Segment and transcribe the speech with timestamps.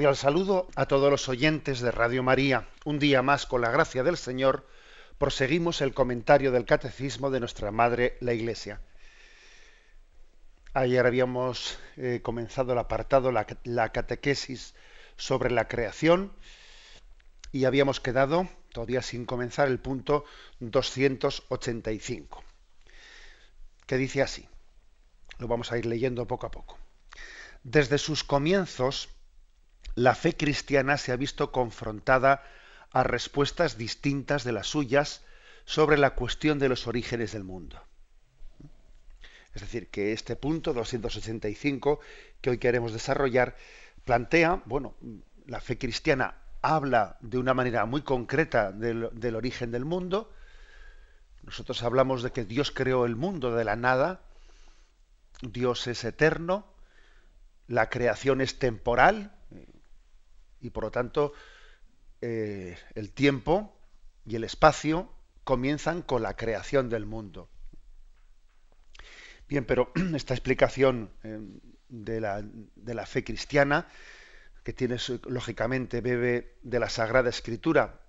[0.00, 2.66] Cordial saludo a todos los oyentes de Radio María.
[2.86, 4.66] Un día más, con la gracia del Señor,
[5.18, 8.80] proseguimos el comentario del Catecismo de nuestra Madre, la Iglesia.
[10.72, 14.74] Ayer habíamos eh, comenzado el apartado, la, la catequesis
[15.18, 16.32] sobre la creación,
[17.52, 20.24] y habíamos quedado, todavía sin comenzar, el punto
[20.60, 22.42] 285,
[23.84, 24.48] que dice así.
[25.36, 26.78] Lo vamos a ir leyendo poco a poco.
[27.64, 29.10] Desde sus comienzos,
[29.94, 32.42] la fe cristiana se ha visto confrontada
[32.92, 35.22] a respuestas distintas de las suyas
[35.64, 37.80] sobre la cuestión de los orígenes del mundo.
[39.54, 42.00] Es decir, que este punto 285
[42.40, 43.56] que hoy queremos desarrollar
[44.04, 44.94] plantea, bueno,
[45.46, 50.32] la fe cristiana habla de una manera muy concreta del, del origen del mundo.
[51.42, 54.20] Nosotros hablamos de que Dios creó el mundo de la nada,
[55.42, 56.66] Dios es eterno,
[57.66, 59.32] la creación es temporal,
[60.60, 61.32] y por lo tanto
[62.20, 63.76] eh, el tiempo
[64.26, 65.12] y el espacio
[65.44, 67.48] comienzan con la creación del mundo.
[69.48, 71.40] Bien, pero esta explicación eh,
[71.88, 73.88] de, la, de, la, fe cristiana,
[74.62, 78.00] que tiene lógicamente bebe de la Sagrada Escritura,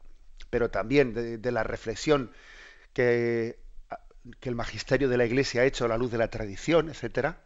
[0.49, 2.31] pero también de, de la reflexión
[2.93, 3.59] que,
[4.39, 7.41] que, el magisterio de la Iglesia ha hecho a la luz de la tradición, etcétera.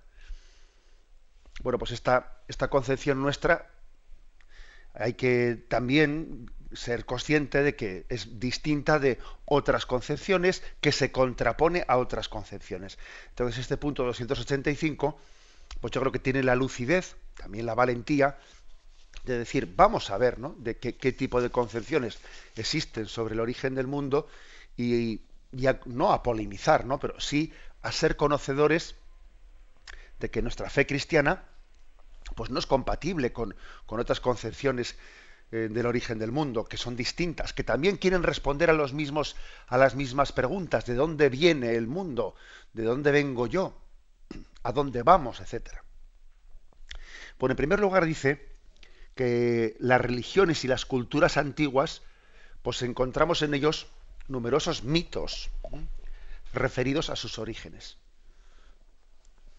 [1.62, 3.72] Bueno, pues esta, esta concepción nuestra
[4.98, 11.86] hay que también ser consciente de que es distinta de otras concepciones, que se contrapone
[11.88, 12.98] a otras concepciones.
[13.30, 15.18] Entonces, este punto 285,
[15.82, 18.38] pues yo creo que tiene la lucidez, también la valentía,
[19.24, 20.56] de decir, vamos a ver, ¿no?
[20.60, 22.20] De qué, qué tipo de concepciones
[22.56, 24.28] existen sobre el origen del mundo
[24.78, 25.22] y,
[25.86, 27.00] no a polemizar, ¿no?
[27.00, 28.96] Pero sí a ser conocedores
[30.20, 31.46] de que nuestra fe cristiana
[32.36, 34.96] pues no es compatible con, con otras concepciones
[35.52, 39.36] eh, del origen del mundo, que son distintas, que también quieren responder a los mismos,
[39.68, 42.36] a las mismas preguntas, de dónde viene el mundo,
[42.74, 43.78] de dónde vengo yo,
[44.64, 45.84] a dónde vamos, etcétera.
[47.40, 48.56] Bueno, en primer lugar dice
[49.14, 52.02] que las religiones y las culturas antiguas,
[52.62, 53.88] pues encontramos en ellos
[54.28, 55.86] numerosos mitos ¿eh?
[56.54, 57.98] referidos a sus orígenes.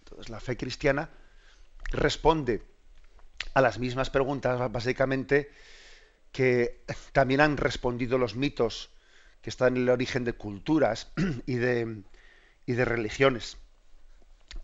[0.01, 1.11] Entonces, la fe cristiana
[1.91, 2.63] responde
[3.55, 5.51] a las mismas preguntas, básicamente,
[6.33, 6.83] que
[7.13, 8.91] también han respondido los mitos
[9.41, 11.11] que están en el origen de culturas
[11.47, 12.03] y de,
[12.67, 13.57] y de religiones.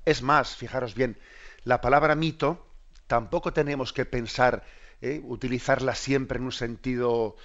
[0.04, 1.16] Es más, fijaros bien,
[1.64, 2.66] la palabra mito
[3.06, 4.64] tampoco tenemos que pensar,
[5.00, 7.36] eh, utilizarla siempre en un sentido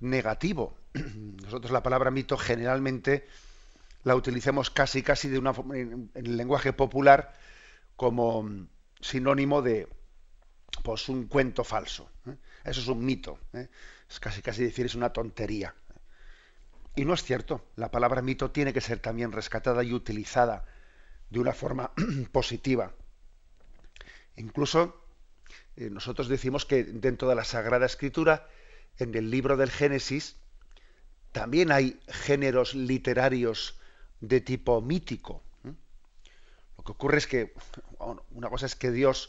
[0.00, 0.76] negativo.
[1.42, 3.26] Nosotros la palabra mito generalmente
[4.02, 7.34] la utilizamos casi casi de una en, en el lenguaje popular
[7.96, 8.48] como
[9.00, 9.88] sinónimo de
[10.82, 12.10] pues un cuento falso.
[12.26, 12.36] ¿eh?
[12.64, 13.38] Eso es un mito.
[13.52, 13.68] ¿eh?
[14.08, 15.74] Es casi casi decir es una tontería.
[16.94, 17.66] Y no es cierto.
[17.76, 20.64] La palabra mito tiene que ser también rescatada y utilizada
[21.30, 21.92] de una forma
[22.32, 22.92] positiva.
[24.36, 25.02] Incluso
[25.76, 28.48] eh, nosotros decimos que dentro de la Sagrada Escritura,
[28.98, 30.36] en el libro del Génesis,
[31.32, 33.78] también hay géneros literarios
[34.20, 35.42] de tipo mítico.
[36.86, 37.52] Que ocurre es que
[38.30, 39.28] una cosa es que Dios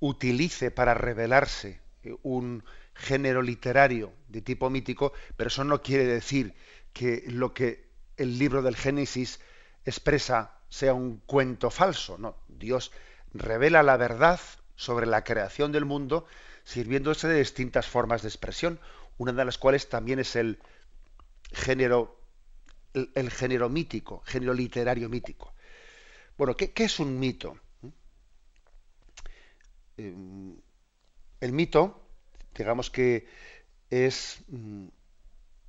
[0.00, 1.80] utilice para revelarse
[2.22, 2.64] un
[2.94, 6.54] género literario de tipo mítico, pero eso no quiere decir
[6.92, 9.40] que lo que el libro del Génesis
[9.84, 12.18] expresa sea un cuento falso.
[12.18, 12.90] No, Dios
[13.32, 14.40] revela la verdad
[14.74, 16.26] sobre la creación del mundo
[16.64, 18.80] sirviéndose de distintas formas de expresión,
[19.18, 20.58] una de las cuales también es el
[21.52, 22.18] género
[22.94, 25.54] el género mítico, género literario mítico.
[26.36, 27.58] Bueno, ¿qué, es un mito?
[29.96, 30.14] Eh,
[31.40, 32.06] el mito,
[32.54, 33.26] digamos que
[33.90, 34.86] es mm,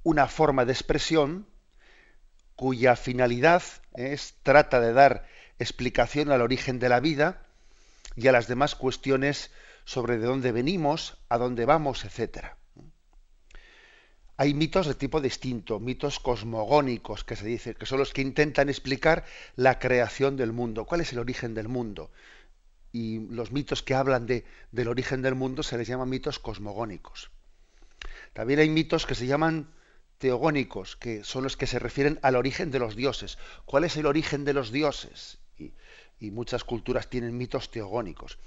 [0.03, 1.47] una forma de expresión
[2.55, 3.63] cuya finalidad
[3.95, 5.27] es trata de dar
[5.59, 7.45] explicación al origen de la vida
[8.15, 9.51] y a las demás cuestiones
[9.85, 12.57] sobre de dónde venimos, a dónde vamos, etcétera.
[14.35, 18.69] Hay mitos de tipo distinto, mitos cosmogónicos que se dice, que son los que intentan
[18.69, 19.25] explicar
[19.55, 22.11] la creación del mundo, cuál es el origen del mundo.
[22.95, 27.31] y los mitos que hablan de, del origen del mundo se les llaman mitos cosmogónicos.
[28.33, 29.67] También hay mitos que se llaman
[30.17, 33.37] teogónicos, que son los que se refieren al origen de los dioses.
[33.65, 35.39] ¿Cuál es el origen de los dioses?
[35.57, 38.39] Y, muchas culturas tienen mitos teogónicos.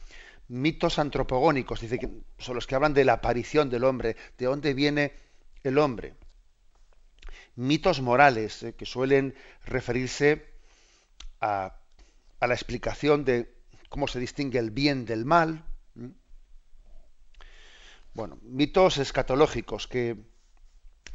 [0.48, 2.08] Mitos antropogónicos, dice que
[2.38, 5.12] son los que hablan de la aparición del hombre, de dónde viene
[5.68, 6.14] el hombre.
[7.54, 9.34] Mitos morales, eh, que suelen
[9.64, 10.46] referirse
[11.40, 11.76] a,
[12.40, 13.54] a la explicación de
[13.88, 15.64] cómo se distingue el bien del mal.
[18.14, 20.16] Bueno, mitos escatológicos que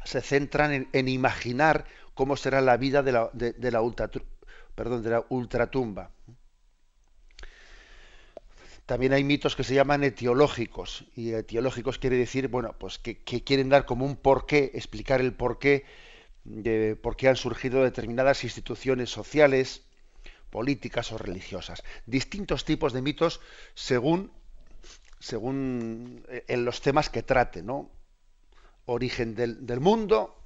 [0.04, 1.84] se centran en, imaginar
[2.14, 4.10] cómo será la vida de la, de, la, ultra,
[4.74, 6.10] perdón, de la ultratumba.
[8.92, 13.70] También hay mitos que se llaman etiológicos, y etiológicos quiere decir, bueno, pues que, quieren
[13.70, 15.86] dar como un porqué, explicar el porqué
[16.44, 19.86] de por qué han surgido determinadas instituciones sociales,
[20.50, 21.82] políticas o religiosas.
[22.04, 23.40] Distintos tipos de mitos
[23.72, 24.30] según,
[25.18, 27.90] según eh, en los temas que trate, ¿no?
[28.84, 30.36] Origen del, mundo,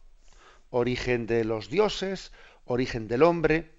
[0.71, 2.31] origen de los dioses,
[2.65, 3.73] origen del hombre,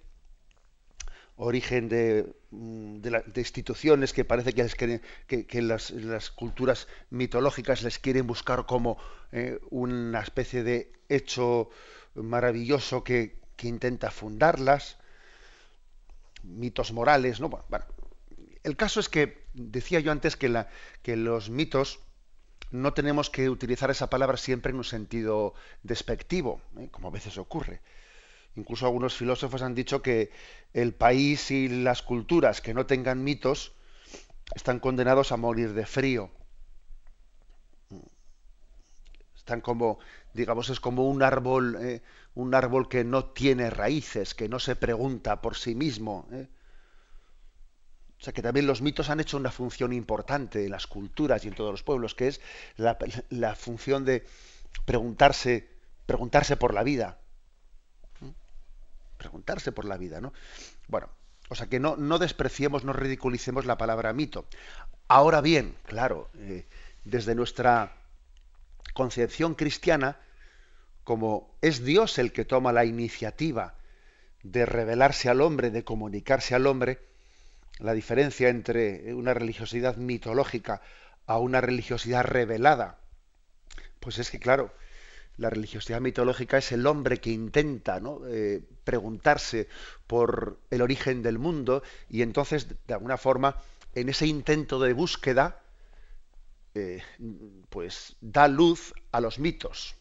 [1.38, 8.26] origen de, mm, de, instituciones que parece que, les que, las, culturas mitológicas les quieren
[8.26, 8.98] buscar como
[9.32, 11.70] eh, una especie de hecho
[12.14, 14.98] maravilloso que, que intenta fundarlas
[16.42, 17.48] mitos morales, ¿no?
[17.48, 17.84] Bueno,
[18.64, 20.68] el caso es que decía yo antes que, la,
[21.02, 22.00] que los mitos
[22.70, 26.88] no tenemos que utilizar esa palabra siempre en un sentido despectivo, ¿eh?
[26.90, 27.80] como a veces ocurre.
[28.56, 30.30] Incluso algunos filósofos han dicho que
[30.72, 33.72] el país y las culturas que no tengan mitos
[34.54, 36.30] están condenados a morir de frío.
[39.36, 39.98] Están como,
[40.34, 42.02] digamos, es como un árbol, eh,
[42.34, 46.28] un árbol que no tiene raíces, que no se pregunta por sí mismo.
[46.32, 46.48] ¿eh?
[48.20, 51.48] O sea que también los mitos han hecho una función importante en las culturas y
[51.48, 52.40] en todos los pueblos, que es
[52.76, 54.26] la, función de
[54.84, 55.68] preguntarse,
[56.04, 57.18] preguntarse por la vida.
[59.18, 60.32] Preguntarse por la vida, ¿no?
[60.86, 61.08] Bueno,
[61.48, 64.46] o sea que no, no despreciemos, no ridiculicemos la palabra mito.
[65.08, 66.66] Ahora bien, claro, eh,
[67.04, 67.96] desde nuestra
[68.94, 70.18] concepción cristiana,
[71.04, 73.74] como es Dios el que toma la iniciativa
[74.42, 77.00] de revelarse al hombre, de comunicarse al hombre,
[77.78, 80.82] la diferencia entre una religiosidad mitológica
[81.26, 82.98] a una religiosidad revelada,
[84.00, 84.72] pues es que, claro,
[85.38, 89.68] la religiosidad mitológica es el hombre que intenta eh, preguntarse
[90.06, 93.56] por el origen del mundo y entonces, de alguna forma,
[93.94, 95.62] en ese intento de búsqueda,
[96.74, 97.02] eh,
[97.70, 99.94] pues da luz a los mitos.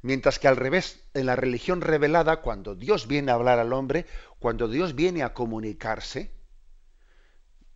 [0.00, 4.06] Mientras que al revés, en la religión revelada, cuando Dios viene a hablar al hombre,
[4.38, 6.30] cuando Dios viene a comunicarse,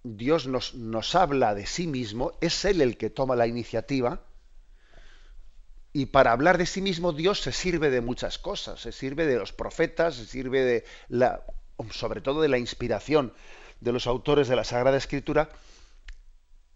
[0.05, 4.25] Dios nos, nos habla de sí mismo, es Él el que toma la iniciativa,
[5.93, 9.39] y para hablar de sí mismo Dios se sirve de muchas cosas, se sirve de
[9.39, 11.45] los profetas, se sirve de la,
[11.91, 13.35] sobre todo de la inspiración
[13.81, 15.51] de los autores de la Sagrada Escritura,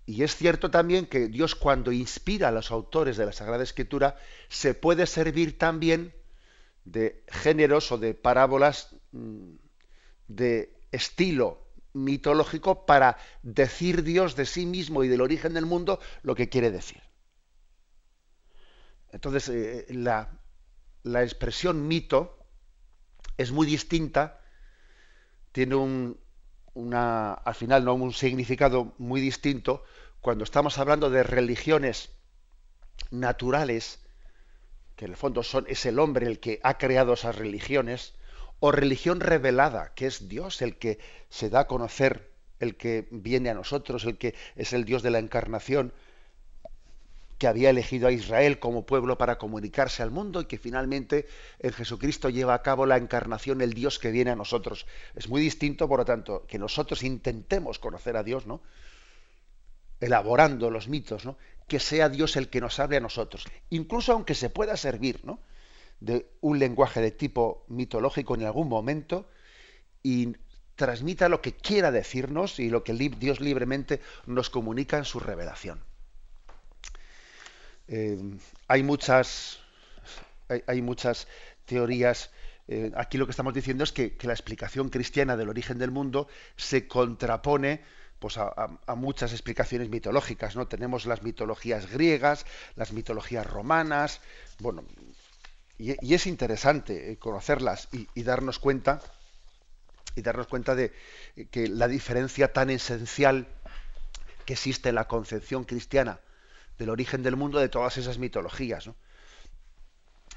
[0.04, 4.16] y es cierto también que Dios cuando inspira a los autores de la Sagrada Escritura
[4.49, 6.14] se puede servir también
[6.85, 9.54] de géneros o de parábolas mm,
[10.28, 16.35] de estilo mitológico para decir Dios de sí mismo y del origen del mundo lo
[16.37, 17.05] que quiere decir.
[19.16, 20.28] Entonces, eh, la,
[21.02, 22.37] la, expresión mito
[23.38, 24.42] es muy distinta,
[25.52, 26.20] tiene un,
[26.75, 29.82] una, al final no un significado muy distinto
[30.20, 32.11] cuando estamos hablando de religiones
[33.11, 34.00] naturales,
[34.96, 38.12] que en el fondo son, es el hombre el que ha creado esas religiones,
[38.61, 40.99] o religión revelada, que es Dios el que
[41.30, 45.11] se da a conocer, el que viene a nosotros, el que es el Dios de
[45.11, 45.94] la encarnación,
[47.38, 51.26] que había elegido a Israel como pueblo para comunicarse al mundo y que finalmente
[51.59, 54.87] en Jesucristo lleva a cabo la encarnación, el Dios que viene a nosotros.
[55.14, 58.62] Es muy distinto, por lo tanto, que nosotros intentemos conocer a Dios, ¿no?
[60.00, 61.37] elaborando los mitos, ¿no?
[61.69, 65.40] que sea Dios el que nos hable a nosotros, incluso aunque se pueda servir ¿no?
[66.00, 69.28] de un lenguaje de tipo mitológico en algún momento
[70.02, 70.37] y
[70.76, 75.81] transmita lo que quiera decirnos y lo que Dios libremente nos comunica en su revelación.
[77.88, 78.19] Eh,
[78.69, 79.61] hay muchas
[80.49, 81.26] hay, muchas
[81.64, 82.31] teorías
[82.69, 86.28] eh, aquí lo que estamos diciendo es que, la explicación cristiana del origen del mundo
[86.57, 87.83] se contrapone
[88.19, 90.66] pues a, muchas explicaciones mitológicas, ¿no?
[90.66, 94.21] Tenemos las mitologías griegas, las mitologías romanas,
[94.59, 94.85] bueno,
[95.78, 99.00] y, es interesante eh, conocerlas y, darnos cuenta
[100.16, 100.93] y darnos cuenta de
[101.50, 103.47] que la diferencia tan esencial
[104.47, 106.21] que existe en la concepción cristiana
[106.78, 108.90] del origen del mundo de todas esas mitologías.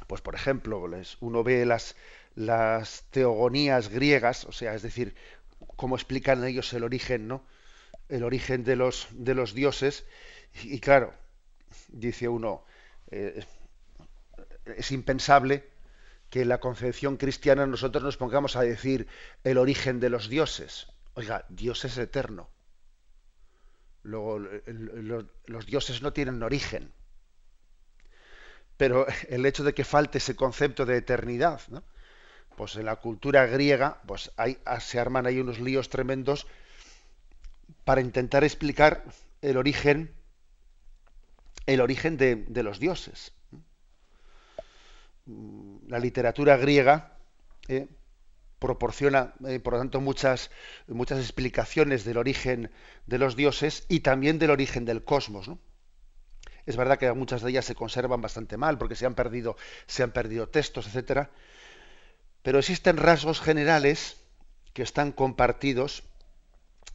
[0.08, 0.84] Pues por ejemplo,
[1.19, 1.96] uno ve las,
[2.36, 5.15] las teogonías griegas, o sea, es decir,
[5.75, 7.43] cómo explican ellos el origen, ¿no?
[8.08, 10.05] El origen de los, de los dioses.
[10.63, 11.13] Y, claro,
[11.89, 12.63] dice uno,
[13.12, 13.46] eh,
[14.77, 15.69] es impensable
[16.29, 19.08] que en la concepción cristiana nosotros nos pongamos a decir
[19.43, 20.88] el origen de los dioses.
[21.13, 22.50] Oiga, Dios es eterno.
[24.10, 24.39] Luego,
[25.46, 26.92] los dioses no tienen origen.
[28.75, 31.62] Pero el hecho de que falte ese concepto de eternidad,
[32.56, 36.48] pues en la cultura griega, pues hay, se arman ahí unos líos tremendos
[37.86, 39.04] para intentar explicar
[39.42, 40.12] el origen,
[41.68, 43.32] el origen de, los dioses.
[45.88, 47.16] La literatura griega
[47.68, 47.88] eh,
[48.60, 50.51] proporciona, eh, por lo tanto, muchas,
[50.88, 52.72] muchas explicaciones del origen
[53.08, 55.50] de los dioses y también del origen del cosmos.
[56.66, 59.56] Es verdad que muchas de ellas se conservan bastante mal porque se han perdido,
[59.88, 61.32] se han perdido textos, etcétera,
[62.44, 64.18] pero existen rasgos generales
[64.74, 66.04] que están compartidos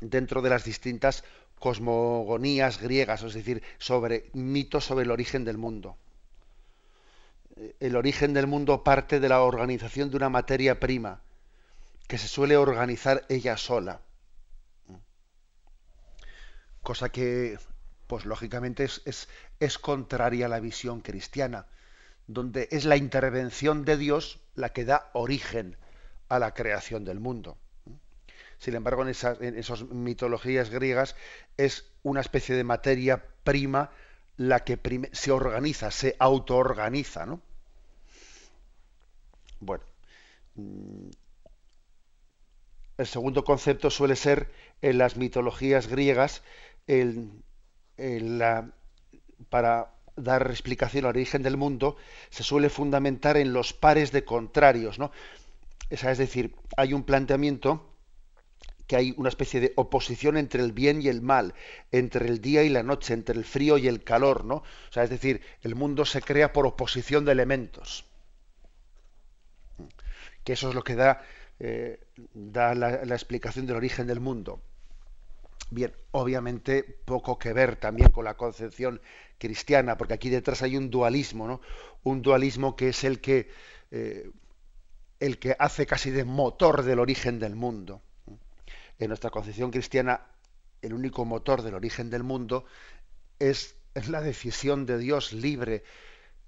[0.01, 1.25] dentro de las distintas
[1.59, 5.97] cosmogonías griegas, es decir, sobre mitos sobre el origen del mundo.
[7.57, 11.23] Eh, el origen del mundo parte de la organización de una materia prima,
[12.07, 14.01] que se suele organizar ella sola.
[16.83, 17.59] Cosa que,
[18.07, 21.67] pues lógicamente, es, es, contraria a la visión cristiana,
[22.27, 25.77] donde es la intervención de Dios la que da origen
[26.29, 27.57] a la creación del mundo.
[28.59, 31.17] Sin embargo, en esas, en esas mitologías griegas
[31.57, 33.91] es una especie de materia prima
[34.37, 34.79] la que
[35.13, 37.41] se organiza, se autoorganiza, ¿no?
[39.61, 39.85] Bueno,
[42.99, 44.51] el segundo concepto suele ser
[44.83, 46.43] en las mitologías griegas
[49.49, 51.97] para dar explicación al origen del mundo
[52.31, 55.11] se suele fundamentar en los pares de contrarios, ¿no?
[55.91, 57.95] es decir, hay un planteamiento
[58.87, 61.55] que hay una especie de oposición entre el bien y el mal,
[61.91, 64.57] entre el día y la noche, entre el frío y el calor, ¿no?
[64.57, 68.05] O sea, es decir, el mundo se crea por oposición de elementos.
[70.45, 71.23] Que eso es lo que da
[71.61, 72.01] eh,
[72.35, 74.61] da la, explicación del origen del mundo.
[75.71, 79.01] Bien, obviamente poco que ver también con la concepción
[79.39, 81.61] cristiana, porque aquí detrás hay un dualismo, ¿no?
[82.03, 83.49] Un dualismo que es el que,
[83.91, 84.31] eh,
[85.21, 88.03] el que hace casi de motor del origen del mundo.
[88.99, 90.27] En nuestra concepción cristiana,
[90.83, 92.65] el único motor del origen del mundo
[93.39, 95.83] es, es la decisión de Dios libre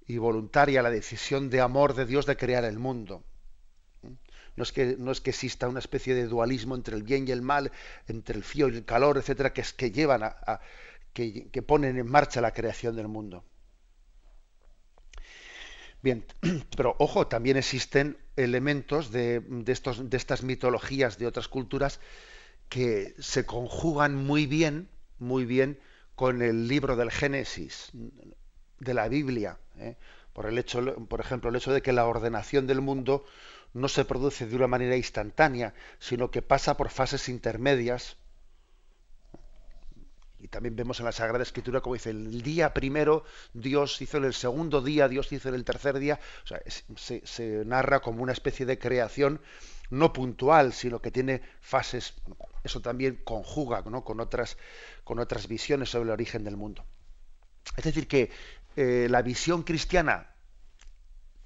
[0.07, 3.25] y voluntaria, la decisión de amor de Dios de crear el mundo.
[4.57, 7.31] No es, que, no es que exista una especie de dualismo entre el bien y
[7.31, 7.73] el mal,
[8.09, 10.61] entre el frío y el calor, etcétera, que es que llevan a,
[11.13, 13.45] que, ponen en marcha la creación del mundo.
[16.03, 16.25] Bien,
[16.77, 22.01] pero ojo, también existen elementos de, estos, de estas mitologías de otras culturas
[22.69, 25.79] que se conjugan muy bien, muy bien
[26.15, 27.91] con el libro del Génesis,
[28.79, 29.59] de la Biblia.
[29.79, 29.97] ¿eh?
[30.33, 33.25] Por, el hecho, por ejemplo, el hecho de que la ordenación del mundo
[33.77, 38.17] no se produce de una manera instantánea, sino que pasa por fases intermedias.
[40.39, 44.25] Y también vemos en la Sagrada Escritura como dice, el día primero Dios hizo en
[44.25, 46.19] el segundo día, Dios hizo en el tercer día.
[46.45, 46.63] O sea,
[46.97, 49.43] se, narra como una especie de creación
[49.91, 52.15] no puntual, sino que tiene fases.
[52.65, 54.57] Eso también conjuga con, otras,
[55.05, 56.83] con otras visiones sobre el origen del mundo.
[57.77, 58.31] Es decir, que
[58.75, 60.36] eh, la visión cristiana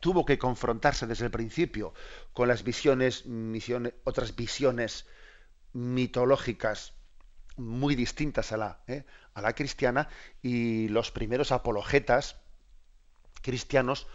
[0.00, 1.94] tuvo que confrontarse desde el principio
[2.32, 3.24] con las visiones,
[4.04, 5.06] otras visiones
[5.72, 6.94] mitológicas
[7.56, 9.04] muy distintas a la, ¿eh?
[9.34, 10.08] a la cristiana
[10.42, 12.36] y los primeros apologetas
[13.42, 14.06] cristianos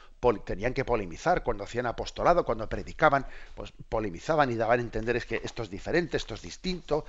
[0.43, 5.25] tenían que polemizar cuando hacían apostolado, cuando predicaban, pues polemizaban y daban a entender es
[5.25, 7.05] que esto es diferente, esto es distinto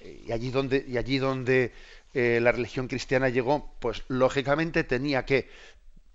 [0.00, 1.72] y allí donde y allí donde
[2.12, 5.48] eh, la religión cristiana llegó, pues lógicamente tenía que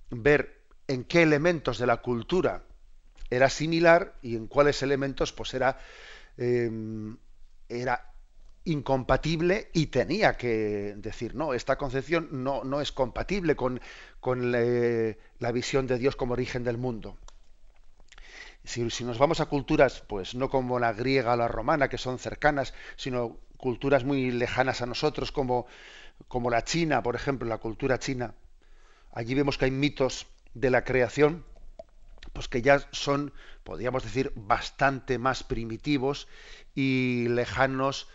[0.09, 0.60] ver
[0.91, 2.63] en qué elementos de la cultura
[3.29, 5.79] era similar y en cuáles elementos pues era,
[6.37, 7.17] em,
[7.69, 8.11] era
[8.65, 13.79] incompatible y tenía que decir, no, esta concepción no, no es compatible con,
[14.19, 17.17] con la visión de Dios como origen del mundo.
[18.63, 21.97] Si, si, nos vamos a culturas, pues no como la griega o la romana, que
[21.97, 25.65] son cercanas, sino culturas muy lejanas a nosotros, como,
[26.27, 28.35] como la china, por ejemplo, la cultura china,
[29.13, 31.45] allí vemos que hay mitos de la creación,
[32.33, 36.27] pues que ya son, podríamos decir, bastante más primitivos
[36.75, 38.07] y lejanos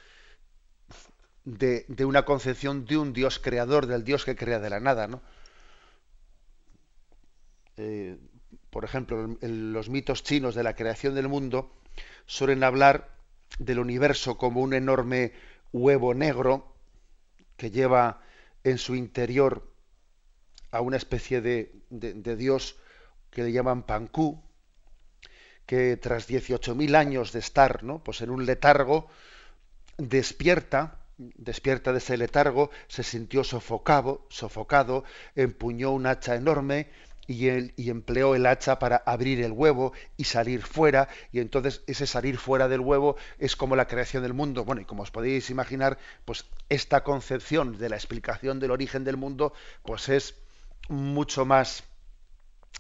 [1.44, 5.22] de, una concepción de un Dios creador, del Dios que crea de la nada, ¿no?
[7.76, 8.18] Eh,
[8.70, 11.72] por ejemplo, los mitos chinos de la creación del mundo
[12.26, 13.14] suelen hablar
[13.58, 15.32] del universo como un enorme
[15.72, 16.74] huevo negro
[17.56, 18.22] que lleva
[18.64, 19.70] en su interior
[20.70, 22.76] a una especie de, de Dios
[23.30, 24.42] que le llaman Pancú,
[25.66, 28.02] que tras 18.000 años de estar ¿no?
[28.02, 29.08] pues en un letargo,
[29.98, 35.04] despierta, despierta de ese letargo, se sintió sofocado, sofocado
[35.34, 36.88] empuñó un hacha enorme
[37.26, 42.06] y, y, empleó el hacha para abrir el huevo y salir fuera, y entonces ese
[42.06, 44.64] salir fuera del huevo es como la creación del mundo.
[44.64, 49.16] Bueno, y como os podéis imaginar, pues esta concepción de la explicación del origen del
[49.16, 50.36] mundo, pues es
[50.88, 51.84] mucho más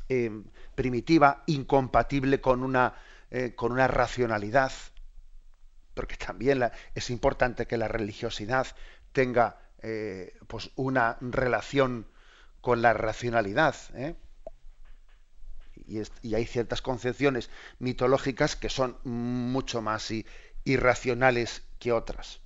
[0.08, 0.30] eh,
[0.74, 2.94] primitiva, incompatible con una,
[3.30, 4.72] eh, con una racionalidad,
[5.94, 8.66] porque también es importante que la religiosidad
[9.12, 12.06] tenga eh, pues una relación
[12.60, 13.74] con la racionalidad.
[15.86, 20.12] Y, hay ciertas concepciones mitológicas que son mucho más
[20.64, 22.40] irracionales que otras.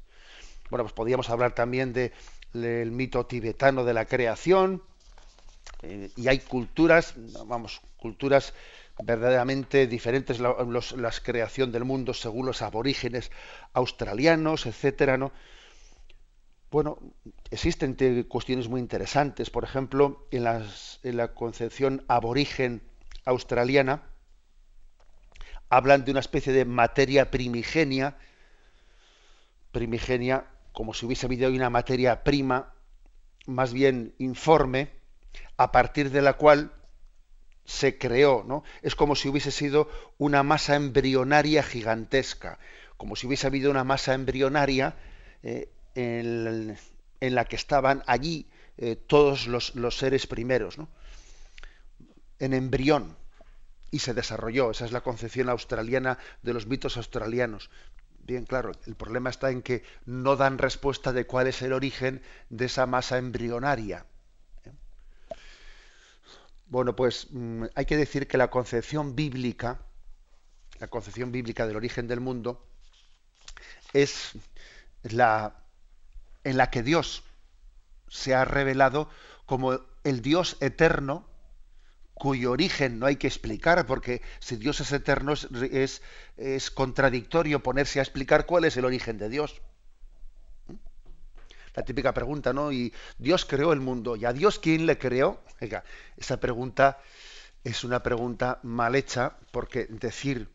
[0.69, 2.13] Bueno, pues podríamos hablar también de,
[2.53, 4.83] del mito tibetano de la creación,
[5.83, 7.15] eh, y hay culturas,
[7.47, 8.53] vamos, culturas
[9.03, 10.55] verdaderamente diferentes, la,
[11.23, 13.31] creación del mundo según los aborígenes
[13.73, 15.33] australianos, etcétera, ¿no?
[16.71, 16.99] Bueno,
[17.51, 17.97] existen
[18.29, 19.51] cuestiones muy interesantes.
[19.51, 20.47] Por ejemplo, en,
[21.03, 22.83] en la concepción aborigen
[23.25, 24.03] australiana,
[25.69, 28.19] hablan de una especie de materia primigenia,
[29.73, 32.73] primigenia, como si hubiese habido una materia prima,
[33.47, 35.00] más bien informe,
[35.61, 36.73] a partir de la cual
[37.67, 38.65] se creó, ¿no?
[38.81, 42.59] Es como si hubiese sido una masa embrionaria gigantesca,
[42.97, 44.97] como si hubiese habido una masa embrionaria
[45.43, 46.79] eh, en,
[47.21, 50.89] la que estaban allí eh, todos los, seres primeros, ¿no?
[52.39, 53.19] En embrión.
[53.91, 54.71] Y se desarrolló.
[54.71, 57.69] Esa es la concepción australiana de los mitos australianos.
[58.21, 62.23] Bien, claro, el problema está en que no dan respuesta de cuál es el origen
[62.49, 64.07] de esa masa embrionaria.
[66.71, 69.81] Bueno, pues mm, hay que decir que la concepción bíblica,
[70.79, 72.65] la concepción bíblica del origen del mundo,
[73.93, 74.33] es
[75.03, 75.57] la
[76.45, 77.25] en la que Dios
[78.09, 79.11] se ha revelado
[79.47, 81.29] como el Dios eterno,
[82.15, 86.03] cuyo origen no hay que explicar, porque si Dios es eterno es,
[86.37, 89.61] es contradictorio ponerse a explicar cuál es el origen de Dios
[91.75, 92.73] la típica pregunta, ¿no?
[92.73, 94.17] Y Dios creó el mundo.
[94.17, 95.41] ¿Y a Dios quién le creó?
[95.61, 95.85] Oiga,
[96.17, 96.99] esa pregunta
[97.65, 100.49] es una pregunta mal hecha porque decir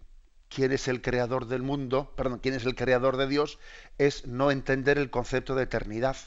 [0.49, 3.59] quién es el creador del mundo, perdón, quién es el creador de Dios,
[3.97, 6.17] es no entender el concepto de eternidad.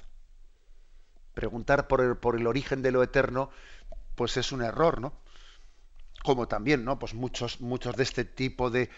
[1.35, 3.51] Preguntar por el, por el origen de lo eterno,
[4.15, 5.13] pues es un error, ¿no?
[6.25, 6.99] Como también, ¿no?
[6.99, 8.91] Pues muchos, muchos de este tipo de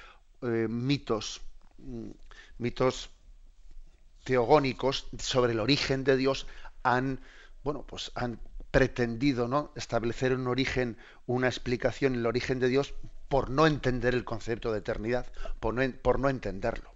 [0.42, 1.42] eh, mitos,
[1.78, 2.10] mm,
[2.58, 3.10] mitos
[4.24, 6.46] teogónicos sobre el origen de Dios
[6.82, 7.20] han,
[7.62, 8.38] bueno, pues han
[8.70, 9.72] pretendido ¿no?
[9.74, 12.94] establecer un origen, una explicación en el origen de Dios
[13.28, 15.26] por no entender el concepto de eternidad,
[15.60, 16.90] por no, por no entenderlo.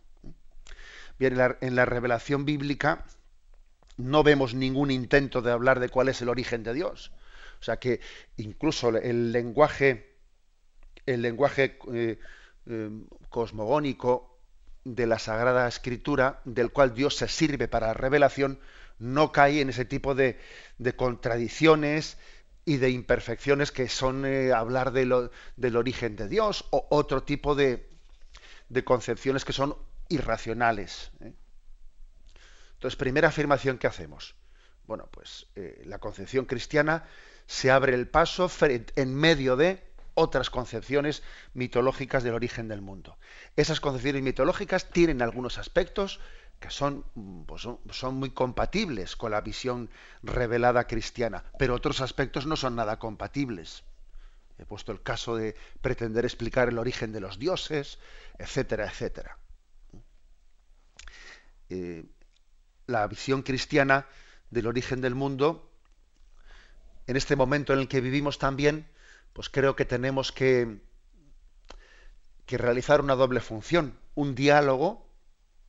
[1.18, 3.04] Bien, en la, revelación bíblica
[3.96, 7.12] no vemos ningún intento de hablar de cuál es el origen de Dios.
[7.60, 8.00] O sea que
[8.36, 10.16] incluso el lenguaje,
[11.06, 12.18] el lenguaje eh,
[12.66, 12.90] eh,
[13.30, 14.33] cosmogónico
[14.84, 18.60] de la Sagrada Escritura, del cual Dios se sirve para la revelación,
[18.98, 20.38] no cae en ese tipo de,
[20.96, 22.18] contradicciones
[22.64, 27.54] y de imperfecciones que son eh, hablar de del origen de Dios o otro tipo
[27.54, 27.88] de,
[28.84, 29.76] concepciones que son
[30.08, 31.10] irracionales.
[31.20, 31.32] ¿eh?
[32.74, 34.34] Entonces, primera afirmación que hacemos.
[34.86, 37.04] Bueno, pues eh, la concepción cristiana
[37.46, 38.50] se abre el paso
[38.96, 39.82] en medio de
[40.14, 41.22] otras concepciones
[41.52, 43.18] mitológicas del origen del mundo.
[43.56, 46.20] Esas concepciones mitológicas tienen algunos aspectos
[46.60, 47.04] que son,
[47.46, 49.90] pues son, muy compatibles con la visión
[50.22, 53.84] revelada cristiana, pero otros aspectos no son nada compatibles.
[54.56, 57.98] He puesto el caso de pretender explicar el origen de los dioses,
[58.38, 59.36] etcétera, etcétera.
[61.68, 62.04] Eh,
[62.86, 64.06] la visión cristiana
[64.50, 65.70] del origen del mundo,
[67.06, 68.86] en este momento en el que vivimos también,
[69.34, 70.80] pues creo que tenemos que,
[72.46, 75.06] que realizar una doble función, un diálogo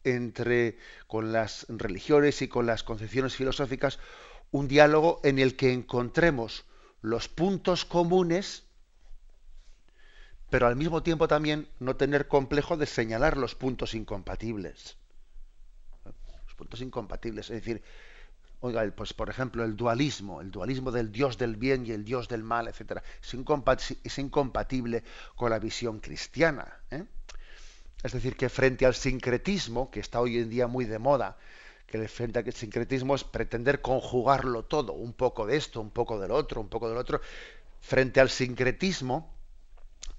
[0.04, 4.00] entre con las religiones y con las concepciones filosóficas,
[4.52, 6.66] un diálogo en el que encontremos
[7.02, 8.64] los puntos comunes,
[10.52, 14.98] pero al mismo tiempo también no tener complejo de señalar los puntos incompatibles.
[16.46, 17.84] Los puntos incompatibles, es decir,
[18.60, 22.28] oiga, pues por ejemplo, el dualismo, el dualismo del Dios del bien y el Dios
[22.28, 25.04] del mal, etcétera, es, incompatible
[25.36, 26.80] con la visión cristiana.
[26.92, 27.06] ¿eh?
[28.04, 31.38] Es decir, que frente al sincretismo, que está hoy en día muy de moda,
[31.88, 36.32] que frente al sincretismo es pretender conjugarlo todo, un poco de esto, un poco del
[36.32, 37.22] otro, un poco del otro.
[37.82, 39.36] Frente al sincretismo,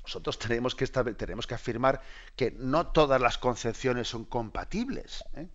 [0.03, 2.01] nosotros tenemos que, tenemos que afirmar
[2.37, 5.25] que no todas las concepciones son compatibles.
[5.35, 5.49] ¿eh?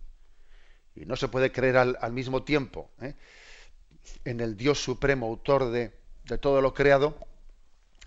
[0.94, 3.14] Y no se puede creer al, mismo tiempo ¿eh?
[4.24, 5.92] en el Dios supremo, autor de,
[6.40, 7.16] todo lo creado,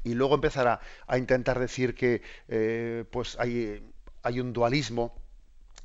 [0.04, 3.82] y luego empezar a, intentar decir que eh, pues hay
[4.26, 5.14] hay un dualismo,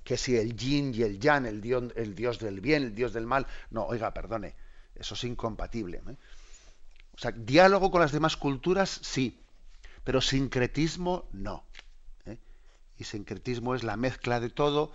[0.03, 3.13] que si el yin y el yang, el dios, el dios del bien, el dios
[3.13, 4.55] del mal, no, oiga, perdone,
[4.95, 5.99] eso es incompatible.
[6.09, 6.17] ¿eh?
[7.13, 9.39] O sea, diálogo con las demás culturas, sí,
[10.05, 11.65] pero sincretismo, no.
[12.97, 14.93] Y sincretismo es la mezcla de todo,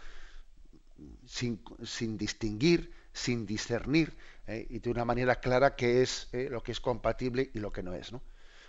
[1.25, 4.15] sin, distinguir, sin discernir,
[4.47, 4.65] ¿eh?
[4.69, 7.93] y de una manera clara qué es lo que es compatible y lo que no
[7.93, 8.12] es.
[8.12, 8.21] ¿no?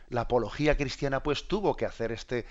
[0.09, 2.47] La apología cristiana, pues, tuvo que hacer este,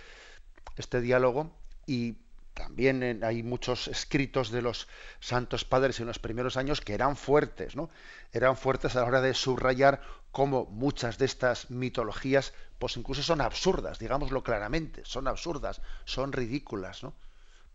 [0.77, 1.51] este diálogo
[1.85, 2.17] y
[2.55, 4.87] también hay muchos escritos de los
[5.19, 7.89] santos padres en los primeros años que eran fuertes, ¿no?
[8.31, 13.41] Eran fuertes a la hora de subrayar cómo muchas de estas mitologías, pues incluso son
[13.41, 17.13] absurdas, digámoslo claramente, son absurdas, son ridículas, ¿no?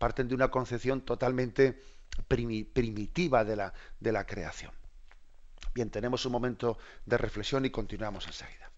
[0.01, 1.83] Parten de una concepción totalmente
[2.27, 4.71] primitiva de la, de la creación.
[5.75, 8.70] Bien, tenemos un momento de reflexión y continuamos enseguida.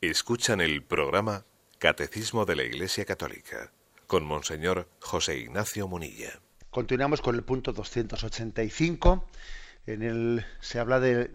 [0.00, 1.44] Escuchan el programa
[1.80, 3.72] Catecismo de la Iglesia Católica
[4.06, 6.38] con Monseñor José Ignacio Munilla.
[6.70, 9.28] Continuamos con el punto 285.
[9.86, 11.32] En el se habla de,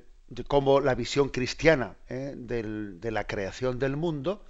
[0.48, 2.36] cómo la visión cristiana ¿eh?
[2.38, 4.46] de la creación del mundo,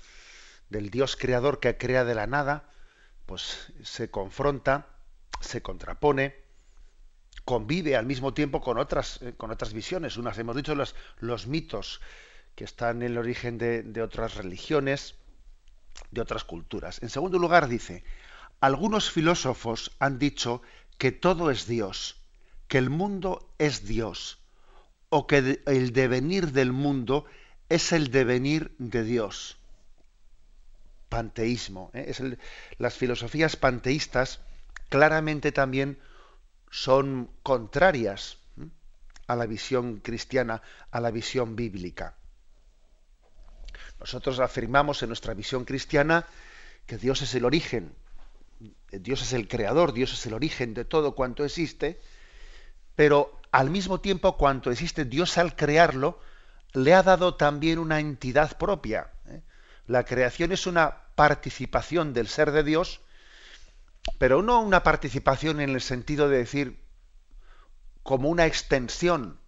[0.69, 2.69] del Dios creador que crea de la nada,
[3.26, 4.89] pues se confronta,
[5.41, 6.36] se contrapone,
[7.45, 10.17] convive al mismo tiempo con otras, eh, con otras visiones.
[10.17, 11.99] Unas hemos dicho los, los mitos
[12.55, 15.15] que están en el origen de, otras religiones,
[16.11, 17.01] de otras culturas.
[17.01, 18.03] En segundo lugar, dice,
[18.59, 20.61] algunos filósofos han dicho
[20.97, 22.17] que todo es Dios,
[22.67, 24.39] que el mundo es Dios,
[25.09, 27.25] o que el devenir del mundo
[27.69, 29.57] es el devenir de Dios.
[31.09, 31.91] Panteísmo.
[31.93, 32.05] ¿eh?
[32.07, 32.21] Es
[32.77, 34.39] las filosofías panteístas
[34.89, 35.97] claramente también
[36.69, 38.37] son contrarias
[39.27, 40.61] a la visión cristiana,
[40.91, 42.15] a la visión bíblica.
[43.99, 46.25] Nosotros afirmamos en nuestra visión cristiana
[46.86, 47.93] que Dios es el origen,
[48.91, 52.01] Dios es el creador, Dios es el origen de todo cuanto existe,
[52.95, 56.19] pero al mismo tiempo cuanto existe Dios al crearlo,
[56.73, 59.12] le ha dado también una entidad propia.
[59.27, 59.41] ¿eh?
[59.88, 63.01] La creación es una participación del ser de Dios,
[64.17, 66.84] pero no una participación en el sentido de decir
[68.01, 69.39] como una extensión,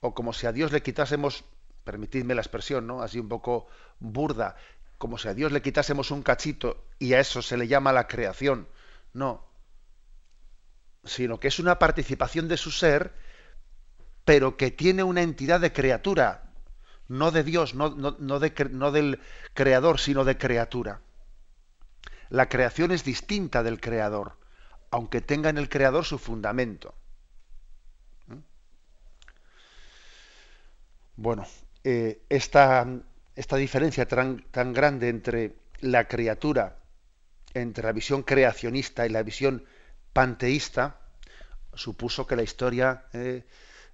[0.00, 1.44] o como si a Dios le quitásemos,
[1.86, 3.00] permitidme la expresión, ¿no?
[3.00, 3.68] Así un poco
[4.00, 4.56] burda,
[4.98, 8.08] como si a Dios le quitásemos un cachito y a eso se le llama la
[8.08, 8.68] creación.
[9.12, 9.46] No.
[11.04, 13.14] Sino que es una participación de su ser,
[14.24, 16.50] pero que tiene una entidad de criatura,
[17.06, 19.20] no de Dios, no, no del
[19.54, 21.02] creador, sino de criatura.
[22.28, 24.36] La creación es distinta del creador,
[24.90, 26.96] aunque tenga en el creador su fundamento.
[28.26, 28.38] ¿Mm?
[31.14, 31.46] Bueno,
[31.88, 32.84] eh, esta,
[33.56, 36.80] diferencia tan, grande entre la criatura,
[37.54, 39.64] entre la visión creacionista y la visión
[40.12, 40.98] panteísta,
[41.74, 43.44] supuso que la historia, eh,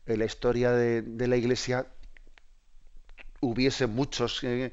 [0.06, 1.86] la historia de, la Iglesia
[3.40, 4.72] hubiese muchos, eh,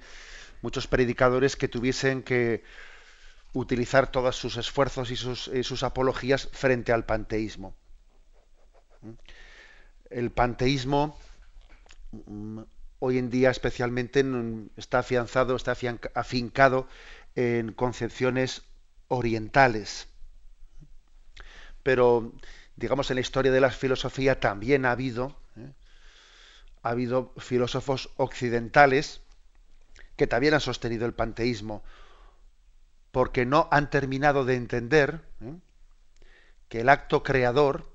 [0.61, 2.63] muchos predicadores que tuviesen que
[3.51, 7.75] utilizar todos sus esfuerzos y sus, apologías frente al panteísmo.
[10.09, 11.19] El panteísmo
[12.11, 12.61] mm,
[12.99, 14.23] hoy en día especialmente
[14.77, 15.75] está afianzado, está
[16.13, 16.87] afincado
[17.35, 18.63] en concepciones
[19.07, 20.07] orientales.
[21.83, 22.33] Pero,
[22.75, 25.71] digamos, en la historia de la filosofía también ha habido, ¿eh?
[26.83, 29.21] ha habido filósofos occidentales
[30.15, 31.83] que también han sostenido el panteísmo
[33.11, 35.55] porque no han terminado de entender ¿eh?
[36.67, 37.89] que el acto creador,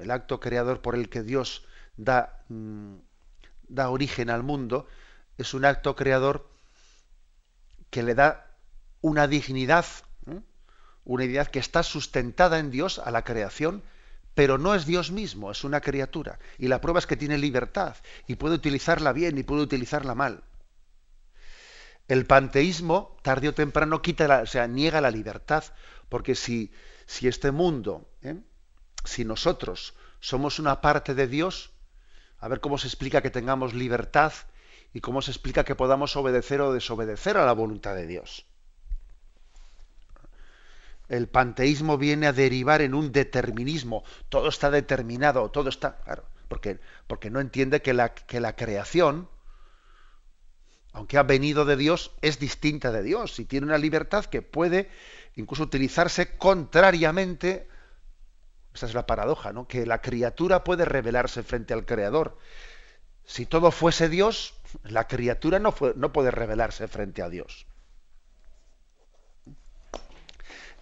[0.00, 2.96] el acto creador por el que Dios da, mm,
[3.68, 4.86] da origen al mundo,
[5.38, 6.48] es un acto creador
[7.90, 8.56] que le da
[9.00, 9.86] una dignidad,
[10.26, 10.40] ¿eh?
[11.04, 13.82] una dignidad que está sustentada en Dios a la creación,
[14.34, 16.38] pero no es Dios mismo, es una criatura.
[16.58, 17.96] Y la prueba es que tiene libertad
[18.26, 20.42] y puede utilizarla bien y puede utilizarla mal
[22.08, 25.64] el panteísmo, tarde o temprano, quita la, o sea, niega la libertad,
[26.08, 26.72] porque si,
[27.06, 28.36] si este mundo, ¿eh?
[29.04, 31.70] si nosotros somos una parte de Dios,
[32.44, 34.34] a ver cómo se explica que tengamos libertad
[34.92, 38.44] y cómo se explica que podamos obedecer o desobedecer a la voluntad de Dios.
[41.08, 46.80] El panteísmo viene a derivar en un determinismo, todo está determinado, todo está, claro, porque,
[47.06, 49.26] porque no entiende que la, que la creación,
[50.92, 54.90] aunque ha venido de Dios, es distinta de Dios y tiene una libertad que puede
[55.34, 57.68] incluso utilizarse contrariamente.
[58.74, 59.68] Esa es la paradoja, ¿no?
[59.68, 62.36] Que la criatura puede rebelarse frente al Creador.
[63.24, 67.66] Si todo fuese Dios, la criatura no, puede rebelarse frente a Dios.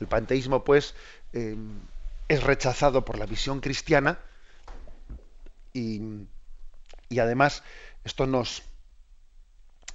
[0.01, 0.95] El panteísmo, pues,
[1.35, 1.57] eh,
[2.29, 4.19] es rechazado por la visión cristiana
[5.73, 6.01] y,
[7.09, 7.63] y además
[8.05, 8.63] esto nos,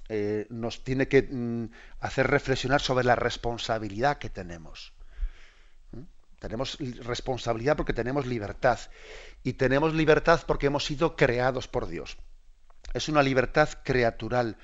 [0.09, 1.65] eh, nos tiene que mm,
[1.99, 4.93] hacer reflexionar sobre la responsabilidad que tenemos.
[6.39, 8.79] Tenemos responsabilidad porque tenemos libertad.
[9.43, 12.17] Y tenemos libertad porque hemos sido creados por Dios.
[12.93, 14.57] Es una libertad creatural,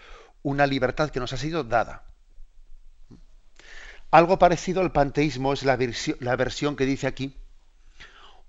[0.43, 2.03] una libertad que nos ha sido dada.
[4.11, 5.77] Algo parecido al panteísmo es la,
[6.19, 7.35] la versión que dice aquí,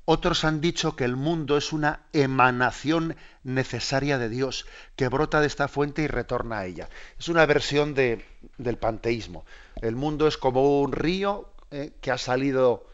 [0.06, 5.46] otros han dicho que el mundo es una emanación necesaria de Dios, que brota de
[5.46, 6.90] esta fuente y retorna a ella.
[7.18, 8.22] Es una versión de,
[8.58, 9.46] del panteísmo.
[9.80, 12.86] El mundo es como un río eh, que ha salido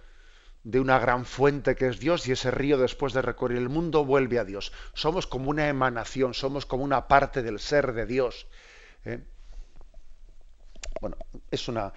[0.62, 4.04] de una gran fuente que es Dios y ese río después de recorrer el mundo
[4.04, 4.72] vuelve a Dios.
[4.92, 8.46] Somos como una emanación, somos como una parte del ser de Dios.
[9.04, 9.24] Eh.
[11.00, 11.16] Bueno,
[11.50, 11.92] es una,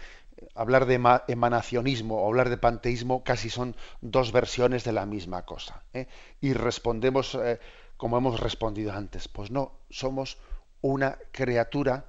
[0.56, 0.96] hablar de
[1.28, 5.84] emanacionismo o hablar de panteísmo casi son dos versiones de la misma cosa.
[5.94, 6.08] ¿eh?
[6.40, 7.60] Y respondemos eh,
[7.98, 9.28] como hemos respondido antes.
[9.28, 10.38] Pues no, somos
[10.82, 12.06] una criatura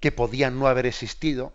[0.00, 1.52] que podía no haber existido.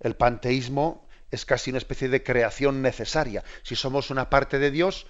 [0.00, 3.42] El panteísmo es casi una especie de creación necesaria.
[3.64, 5.06] Si somos una parte de Dios,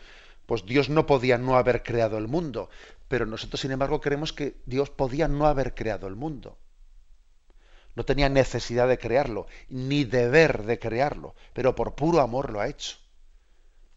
[0.46, 2.70] pues Dios no podía no haber creado el mundo.
[3.08, 6.56] Pero nosotros, sin embargo, creemos que Dios podía no haber creado el mundo.
[7.94, 12.68] No tenía necesidad de crearlo, ni deber de crearlo, pero por puro amor lo ha
[12.68, 12.96] hecho.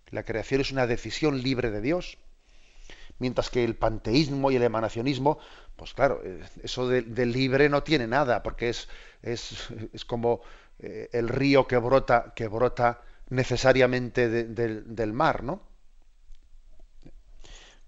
[0.10, 2.18] La creación es una decisión libre de Dios.
[3.20, 5.40] Mientras que el panteísmo y el emanacionismo,
[5.78, 8.90] pues claro, eh, eso de, libre no tiene nada, porque es,
[9.22, 10.42] es, como
[10.80, 15.62] eh, el río que brota, que brota necesariamente del mar, ¿no?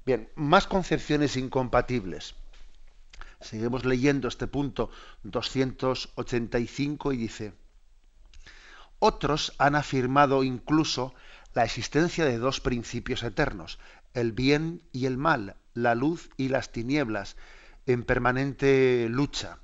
[0.05, 2.35] Bien, más concepciones incompatibles.
[3.41, 4.89] Seguimos leyendo este punto
[5.23, 7.53] 285 y dice,
[8.99, 11.13] otros han afirmado incluso
[11.53, 13.79] la existencia de dos principios eternos,
[14.13, 17.35] el bien y el mal, la luz y las tinieblas,
[17.85, 19.59] en permanente lucha,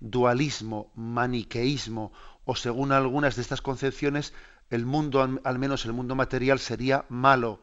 [0.00, 2.12] dualismo, maniqueísmo,
[2.50, 4.32] o según algunas de estas concepciones,
[4.70, 7.60] el mundo, al menos el mundo material, sería malo,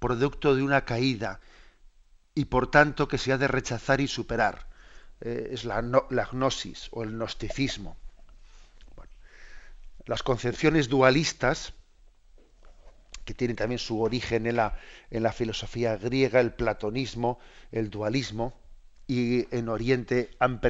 [0.00, 1.38] producto de una caída
[2.34, 4.66] y por tanto que se ha de rechazar y superar.
[5.20, 7.96] Eh, es la, gnosis o el gnosticismo.
[10.04, 11.72] las concepciones dualistas,
[13.24, 14.76] que tienen también su origen en la,
[15.12, 17.38] en la filosofía griega, el platonismo,
[17.70, 18.52] el dualismo,
[19.06, 20.60] y en Oriente han,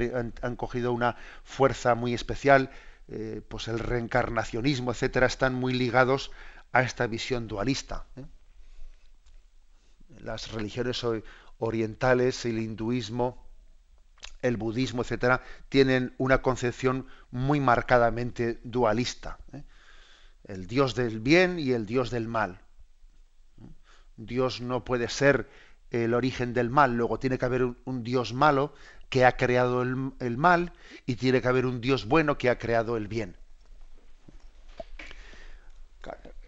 [0.42, 2.70] han, cogido una fuerza muy especial,
[3.08, 6.30] eh, pues el reencarnacionismo, etcétera, están muy ligados
[6.72, 8.06] a esta visión dualista.
[8.16, 8.24] ¿eh?
[10.20, 11.04] Las religiones
[11.58, 13.44] orientales, el hinduismo,
[14.42, 19.38] el budismo, etcétera, tienen una concepción muy marcadamente dualista.
[19.52, 19.64] ¿eh?
[20.44, 22.60] El Dios del bien y el Dios del mal.
[24.16, 25.48] Dios no puede ser
[25.90, 28.74] el origen del mal, luego tiene que haber un, Dios malo
[29.08, 30.72] que ha creado el, mal
[31.06, 33.36] y tiene que haber un Dios bueno que ha creado el bien.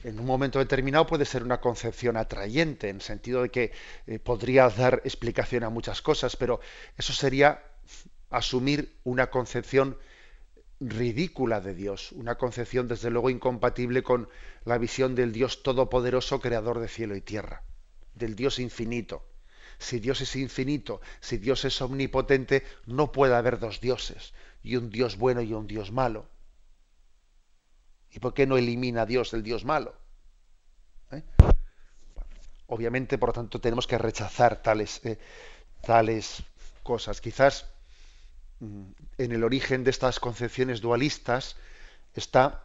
[0.05, 3.73] En un momento determinado puede ser una concepción atrayente, en el sentido de que
[4.07, 6.61] eh, podría dar explicación a muchas cosas, pero
[6.97, 7.63] eso sería
[8.31, 9.97] asumir una concepción
[10.81, 14.29] ridícula de Dios, una concepción desde luego incompatible con
[14.65, 17.63] la visión del Dios todopoderoso, creador de cielo y tierra,
[18.15, 19.25] del Dios infinito.
[19.79, 24.91] Si Dios es infinito, si Dios es omnipotente, no puede haber dos dioses, y un
[24.91, 26.29] Dios bueno y un Dios malo.
[28.11, 29.95] ¿Y por qué no elimina a Dios el Dios malo?
[31.13, 31.23] ¿Eh?
[32.69, 35.19] Obviamente, por lo tanto, tenemos que rechazar tales, eh,
[35.83, 36.43] tales
[36.83, 37.21] cosas.
[37.21, 37.67] Quizás
[38.61, 38.85] mm,
[39.19, 41.57] en el origen de estas concepciones dualistas
[42.15, 42.65] está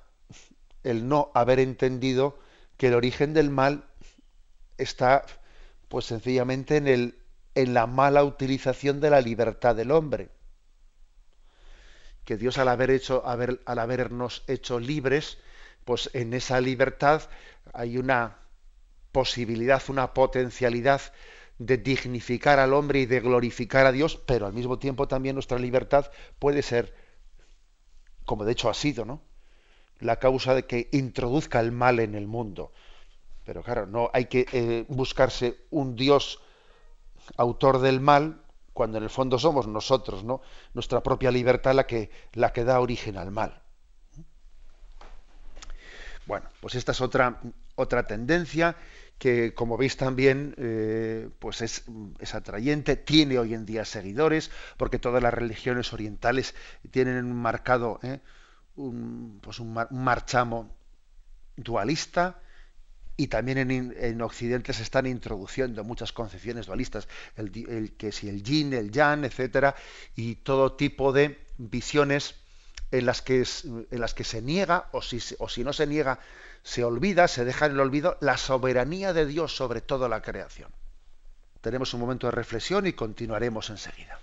[0.83, 2.39] el no haber entendido
[2.77, 3.85] que el origen del mal
[4.77, 5.25] está
[5.91, 7.15] pues sencillamente en, el,
[7.53, 10.29] en la mala utilización de la libertad del hombre.
[12.23, 15.37] Que Dios al haber hecho, haber, al habernos hecho libres,
[15.83, 17.23] pues en esa libertad
[17.73, 18.37] hay una
[19.11, 21.01] posibilidad, una potencialidad
[21.57, 25.59] de dignificar al hombre y de glorificar a Dios, pero al mismo tiempo también nuestra
[25.59, 26.95] libertad puede ser,
[28.23, 29.21] como de hecho ha sido, ¿no?
[29.99, 32.71] La causa de que introduzca el mal en el mundo.
[33.45, 36.39] Pero claro, no hay que eh, buscarse un Dios
[37.37, 38.41] autor del mal
[38.73, 40.41] cuando en el fondo somos nosotros, ¿no?
[40.73, 43.61] Nuestra propia libertad la que, la que da origen al mal.
[46.25, 47.41] Bueno, pues esta es otra,
[47.75, 48.75] otra tendencia
[49.17, 51.83] que, como veis también, eh, pues es,
[52.19, 56.55] es, atrayente, tiene hoy en día seguidores, porque todas las religiones orientales
[56.89, 58.19] tienen un marcado, ¿eh?
[58.75, 60.75] un, pues un marchamo
[61.55, 62.39] dualista,
[63.21, 68.73] y también en, Occidente se están introduciendo muchas concepciones dualistas, el, que si el yin,
[68.73, 69.75] el yang, etcétera,
[70.15, 72.33] y todo tipo de visiones
[72.89, 73.45] en las que,
[73.91, 76.17] en las que se niega, o si, o si no se niega,
[76.63, 80.71] se olvida, se deja en el olvido la soberanía de Dios sobre toda la creación.
[81.61, 84.19] Tenemos un momento de reflexión y continuaremos enseguida.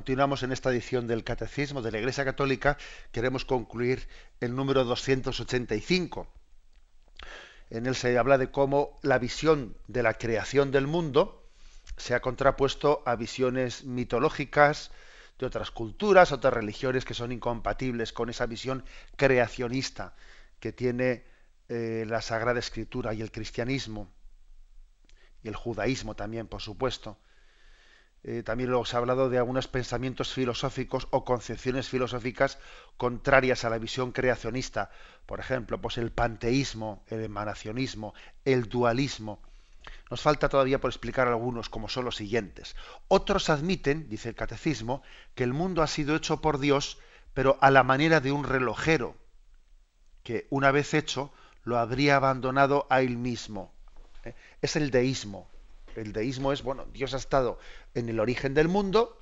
[0.00, 2.78] Continuamos en esta edición del Catecismo de la Iglesia Católica.
[3.12, 4.08] Queremos concluir
[4.40, 6.26] el número 285.
[7.68, 11.46] En él se habla de cómo la visión de la creación del mundo
[11.98, 14.90] se ha contrapuesto a visiones mitológicas
[15.38, 18.86] de otras culturas, otras religiones que son incompatibles con esa visión
[19.16, 20.14] creacionista
[20.60, 21.26] que tiene
[21.68, 24.10] eh, la Sagrada Escritura y el cristianismo
[25.42, 27.18] y el judaísmo también, por supuesto
[28.22, 32.58] eh, también luego se ha hablado de algunos pensamientos filosóficos o concepciones filosóficas
[32.96, 34.90] contrarias a la visión creacionista.
[35.24, 38.14] Por ejemplo, pues el panteísmo, el emanacionismo,
[38.44, 39.40] el dualismo.
[40.10, 42.76] Nos falta todavía por explicar algunos, como son los siguientes.
[43.08, 45.02] Otros admiten, dice el catecismo,
[45.34, 46.98] que el mundo ha sido hecho por Dios,
[47.32, 49.16] pero a la manera de un relojero,
[50.22, 51.32] que una vez hecho
[51.64, 53.72] lo habría abandonado a él mismo.
[54.24, 54.34] ¿Eh?
[54.60, 55.48] Es el deísmo.
[55.96, 57.58] El deísmo es, bueno, Dios ha estado
[57.94, 59.18] en el origen del mundo,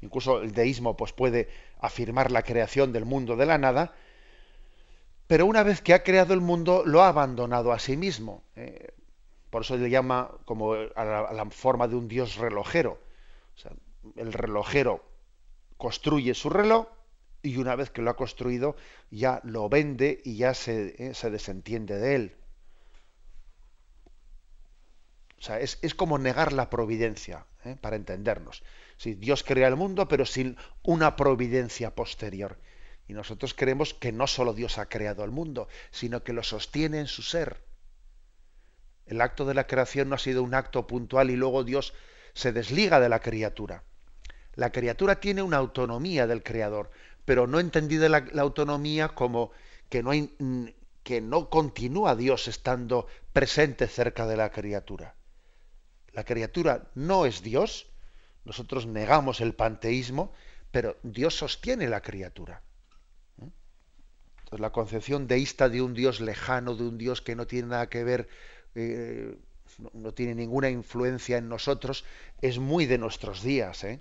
[0.00, 1.48] incluso el deísmo pues, puede
[1.80, 3.94] afirmar la creación del mundo de la nada,
[5.26, 8.42] pero una vez que ha creado el mundo lo ha abandonado a sí mismo.
[8.56, 8.92] ¿eh?
[9.52, 12.98] por eso le llama como a la, forma de un dios relojero.
[14.16, 15.04] el relojero
[15.76, 16.86] construye su reloj
[17.42, 18.76] y una vez que lo ha construido
[19.10, 21.12] ya lo vende y ya se, ¿eh?
[21.12, 22.36] se desentiende de él.
[25.42, 27.76] O sea, es, como negar la providencia, ¿eh?
[27.80, 28.62] para entendernos.
[28.96, 32.60] Si Dios crea el mundo, pero sin una providencia posterior.
[33.08, 37.00] Y nosotros creemos que no solo Dios ha creado el mundo, sino que lo sostiene
[37.00, 37.60] en su ser.
[39.04, 41.92] El acto de la creación no ha sido un acto puntual y luego Dios
[42.34, 43.82] se desliga de la criatura.
[44.54, 46.92] La criatura tiene una autonomía del creador,
[47.24, 49.50] pero no entendida la, la autonomía como
[49.88, 50.36] que no, hay,
[51.02, 55.16] que no continúa Dios estando presente cerca de la criatura
[56.12, 57.86] la criatura no es Dios,
[58.44, 60.32] nosotros negamos el panteísmo,
[60.70, 62.62] pero Dios sostiene la criatura.
[63.40, 63.48] ¿Eh?
[64.38, 67.88] Entonces, la concepción deísta de un Dios lejano, de un Dios que no tiene nada
[67.88, 68.28] que ver,
[68.74, 69.38] eh,
[69.94, 72.04] no, tiene ninguna influencia en nosotros,
[72.40, 73.84] es muy de nuestros días.
[73.84, 74.00] ¿eh?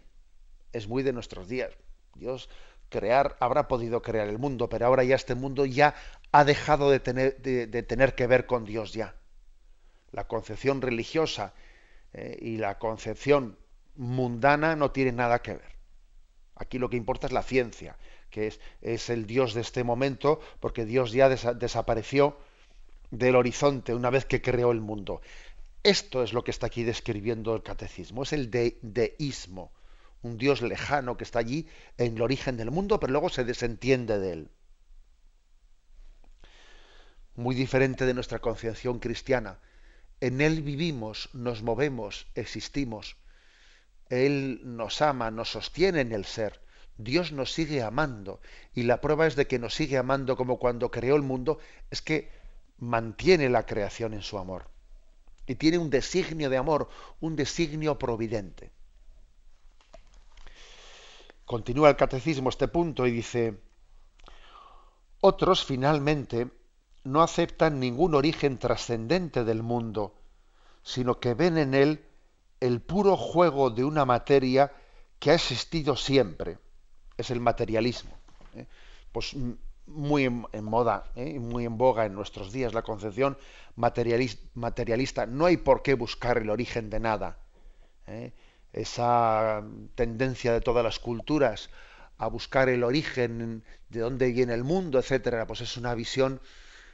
[0.73, 1.71] Es muy de nuestros días.
[2.15, 2.49] Dios
[2.89, 5.95] crear, habrá podido crear el mundo, pero ahora ya este mundo ya
[6.33, 9.15] ha dejado de tener, de tener que ver con Dios ya.
[10.11, 11.53] La concepción religiosa
[12.13, 13.57] eh, y la concepción
[13.95, 15.71] mundana no tiene nada que ver.
[16.55, 17.97] Aquí lo que importa es la ciencia,
[18.29, 22.37] que es, es el Dios de este momento, porque Dios ya desapareció
[23.09, 25.21] del horizonte una vez que creó el mundo.
[25.83, 29.71] Esto es lo que está aquí describiendo el catecismo, es el deísmo,
[30.21, 34.19] un Dios lejano que está allí en el origen del mundo, pero luego se desentiende
[34.19, 34.51] de él.
[37.35, 39.59] Muy diferente de nuestra concepción cristiana,
[40.21, 43.17] en Él vivimos, nos movemos, existimos.
[44.09, 46.61] Él nos ama, nos sostiene en el ser.
[46.97, 48.39] Dios nos sigue amando.
[48.75, 51.57] Y la prueba es de que nos sigue amando como cuando creó el mundo,
[51.89, 52.29] es que
[52.77, 54.69] mantiene la creación en su amor.
[55.47, 56.87] Y tiene un designio de amor,
[57.19, 58.71] un designio providente.
[61.45, 63.59] Continúa el catecismo este punto y dice,
[65.19, 66.60] otros finalmente
[67.03, 70.15] no aceptan ningún origen trascendente del mundo,
[70.83, 72.05] sino que ven en él
[72.59, 74.71] el puro juego de una materia
[75.19, 76.57] que ha existido siempre.
[77.17, 78.11] Es el materialismo.
[78.55, 78.67] ¿eh?
[79.11, 79.35] Pues
[79.87, 81.39] muy en, moda, ¿eh?
[81.39, 83.37] muy en boga en nuestros días la concepción
[83.75, 85.25] materialista.
[85.25, 87.37] No hay por qué buscar el origen de nada.
[88.07, 88.31] ¿eh?
[88.73, 89.63] Esa
[89.95, 91.69] tendencia de todas las culturas
[92.17, 96.39] a buscar el origen de dónde viene el mundo, etcétera, pues es una visión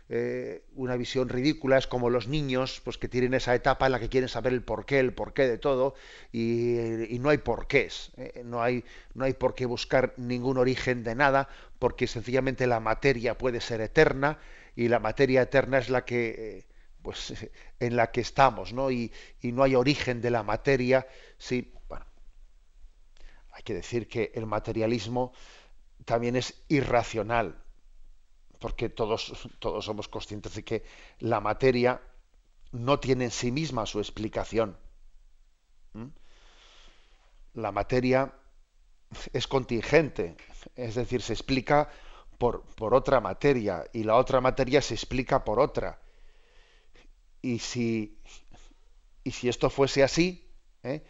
[0.09, 3.99] eh, una visión ridícula, es como los niños pues, que tienen esa etapa en la
[3.99, 5.95] que quieren saber el porqué, el porqué de todo,
[6.31, 8.85] y, no hay porqués, eh, no, hay,
[9.15, 13.81] no hay por qué buscar ningún origen de nada, porque sencillamente la materia puede ser
[13.81, 14.39] eterna,
[14.77, 16.29] y la materia eterna es la que...
[16.29, 16.65] Eh,
[17.01, 17.33] pues
[17.79, 18.91] en la que estamos, ¿no?
[18.91, 21.07] Y, y no hay origen de la materia.
[21.37, 22.05] Sí, bueno,
[23.51, 25.31] hay que decir que el materialismo
[26.05, 27.63] también es irracional
[28.59, 30.83] porque todos, todos somos conscientes de que
[31.19, 32.01] la materia
[32.71, 34.77] no tiene en sí misma su explicación.
[35.93, 36.07] ¿Mm?
[37.53, 38.33] La materia
[39.33, 40.35] es contingente,
[40.75, 41.89] es decir, se explica
[42.37, 45.99] por, por, otra materia y la otra materia se explica por otra.
[47.41, 48.19] Y si,
[49.23, 50.51] y si esto fuese así,
[50.83, 51.03] ¿eh?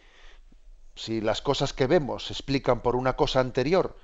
[0.94, 3.96] si las cosas que vemos se explican por una cosa anterior,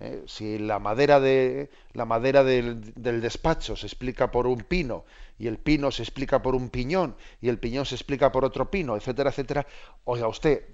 [0.00, 0.22] ¿eh?
[0.26, 5.04] si la madera, de, la madera del, del, despacho se explica por un pino
[5.38, 8.70] y el pino se explica por un piñón y el piñón se explica por otro
[8.70, 9.66] pino, etcétera, etcétera,
[10.04, 10.64] oiga usted,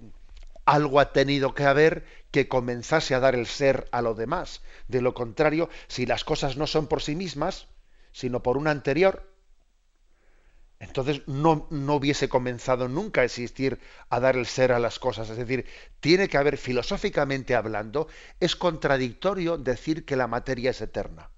[0.65, 4.61] algo ha tenido que haber que comenzase a dar el ser a lo demás.
[4.87, 7.67] De lo contrario, si las cosas no son por sí mismas,
[8.11, 9.32] sino por una anterior,
[10.83, 13.79] entonces no, no, hubiese comenzado nunca a existir
[14.09, 15.29] a dar el ser a las cosas.
[15.29, 15.65] Es decir,
[15.99, 18.07] tiene que haber, filosóficamente hablando,
[18.39, 21.29] es contradictorio decir que la materia es eterna.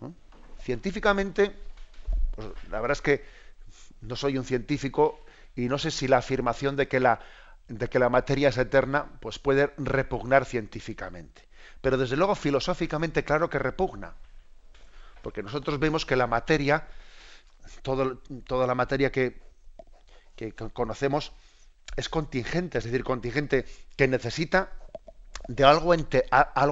[0.00, 0.10] ¿Mm?
[0.62, 1.54] Científicamente,
[2.34, 3.24] pues, la verdad es que
[4.00, 5.20] no soy un científico
[5.54, 7.20] y no sé si la afirmación de que la,
[7.68, 11.42] de que la materia es eterna pues puede repugnar científicamente.
[11.82, 14.14] Pero desde luego filosóficamente claro que repugna.
[15.22, 16.86] Porque nosotros vemos que la materia,
[17.82, 19.40] toda la materia que,
[20.72, 21.32] conocemos,
[21.96, 23.64] es contingente, es decir, contingente
[23.96, 24.72] que necesita
[25.48, 25.92] de algo,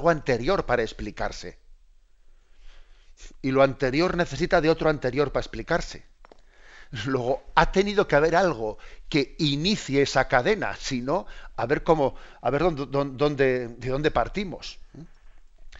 [0.09, 1.57] anterior para explicarse.
[3.41, 6.05] Y lo anterior necesita de otro anterior para explicarse.
[7.05, 8.77] Luego ha tenido que haber algo
[9.09, 11.25] que inicie esa cadena, si no,
[11.55, 14.79] a ver cómo, a ver dónde, de dónde partimos.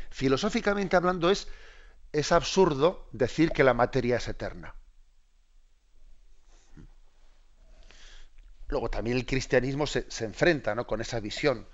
[0.10, 4.74] Filosóficamente hablando, es absurdo decir que la materia es eterna.
[8.68, 10.88] Luego también el cristianismo se, enfrenta ¿no?
[10.88, 11.68] con esa visión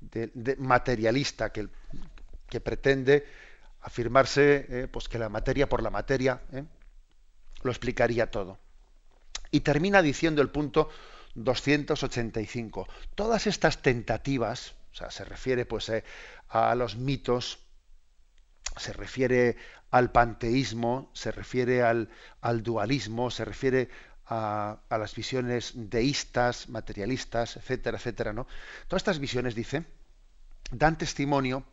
[0.00, 1.68] de, materialista que,
[2.48, 3.26] que, pretende
[3.80, 6.64] afirmarse eh, pues que la materia por la materia ¿eh?
[7.62, 8.58] lo explicaría todo.
[9.50, 10.90] Y termina diciendo el punto
[11.34, 12.88] 285.
[13.14, 16.04] Todas estas tentativas, o sea, se refiere pues eh,
[16.48, 17.58] a los mitos,
[18.76, 19.56] se refiere
[19.90, 22.08] al panteísmo, se refiere al,
[22.40, 23.88] al dualismo, se refiere
[24.28, 28.46] a, las visiones deístas, materialistas, etcétera, etcétera, ¿no?
[28.88, 29.84] Todas estas visiones, dice,
[30.70, 31.64] dan testimonio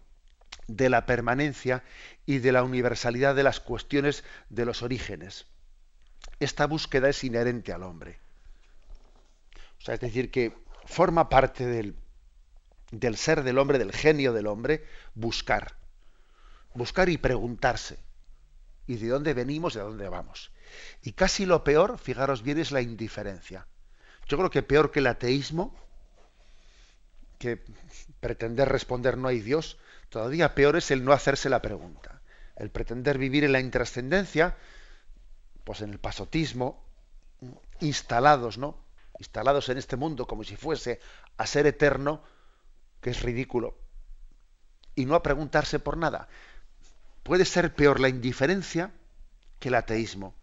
[0.68, 1.84] de la permanencia
[2.26, 5.47] y de la universalidad de las cuestiones de los orígenes.
[6.39, 8.20] Esta búsqueda es inherente al hombre.
[9.80, 11.95] O sea, es decir, que forma parte del,
[12.91, 14.86] del ser del hombre, del genio del hombre,
[15.16, 15.76] buscar.
[16.74, 17.97] Buscar y preguntarse.
[18.86, 20.53] ¿Y de dónde venimos y a dónde vamos?
[21.01, 23.67] Y casi lo peor, fijaros bien, es la indiferencia.
[24.28, 25.76] Yo creo que peor que el ateísmo,
[27.39, 27.63] que
[28.19, 29.78] pretender responder no hay Dios,
[30.09, 32.21] todavía peor es el no hacerse la pregunta.
[32.55, 34.55] El pretender vivir en la intrascendencia,
[35.63, 36.84] pues en el pasotismo,
[37.80, 38.78] instalados, ¿no?
[39.19, 40.99] Instalados en este mundo como si fuese
[41.38, 42.24] a ser eterno,
[43.01, 43.78] que es ridículo.
[44.95, 46.28] Y no a preguntarse por nada.
[47.24, 48.91] Puede ser peor la indiferencia
[49.59, 50.36] que el ateísmo.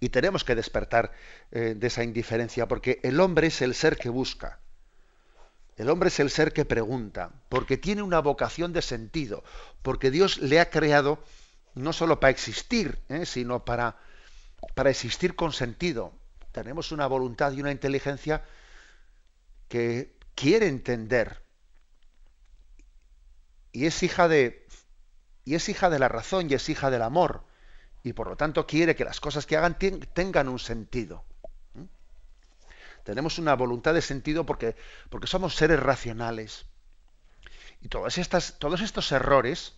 [0.00, 1.12] Y tenemos que despertar
[1.50, 4.58] eh, de esa indiferencia, porque el hombre es el ser que busca.
[5.76, 9.44] El hombre es el ser que pregunta, porque tiene una vocación de sentido,
[9.82, 11.22] porque Dios le ha creado
[11.74, 13.96] no solo para existir, eh, sino para,
[14.74, 16.12] para existir con sentido.
[16.52, 18.42] Tenemos una voluntad y una inteligencia
[19.68, 21.42] que quiere entender
[23.72, 24.66] y es hija de
[25.44, 27.44] y es hija de la razón y es hija del amor
[28.02, 31.24] y por lo tanto quiere que las cosas que hagan tengan un sentido.
[31.74, 31.84] ¿Mm?
[33.04, 34.76] Tenemos una voluntad de sentido porque,
[35.10, 36.66] porque somos seres racionales.
[37.82, 39.74] Y todas estas, todos estos errores,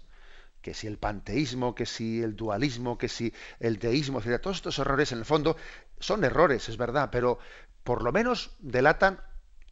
[0.61, 5.13] que si el panteísmo, que si el dualismo, que si el deísmo, todos estos errores
[5.13, 5.57] en el fondo
[5.99, 7.39] son errores, es verdad, pero
[7.85, 9.21] por lo menos delatan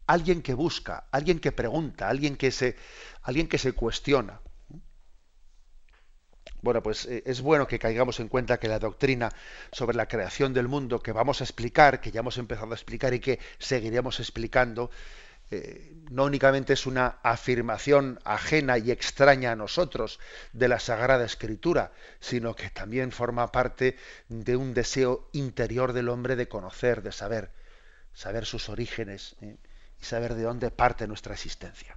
[0.07, 2.77] alguien que busca, alguien que pregunta, alguien que se,
[3.23, 4.41] alguien que se cuestiona.
[6.63, 9.31] Bueno, pues eh, es bueno que caigamos en cuenta que la doctrina
[9.73, 13.15] sobre la creación del mundo que vamos a explicar, que ya hemos empezado a explicar
[13.15, 14.91] y que seguiremos explicando,
[15.53, 20.21] eh, no únicamente es una afirmación ajena y extraña a nosotros
[20.53, 23.97] de la Sagrada Escritura, sino que también forma parte
[24.29, 27.51] de un deseo interior del hombre de conocer, de saber,
[28.13, 29.57] saber sus orígenes ¿eh?
[30.01, 31.97] y saber de dónde parte nuestra existencia.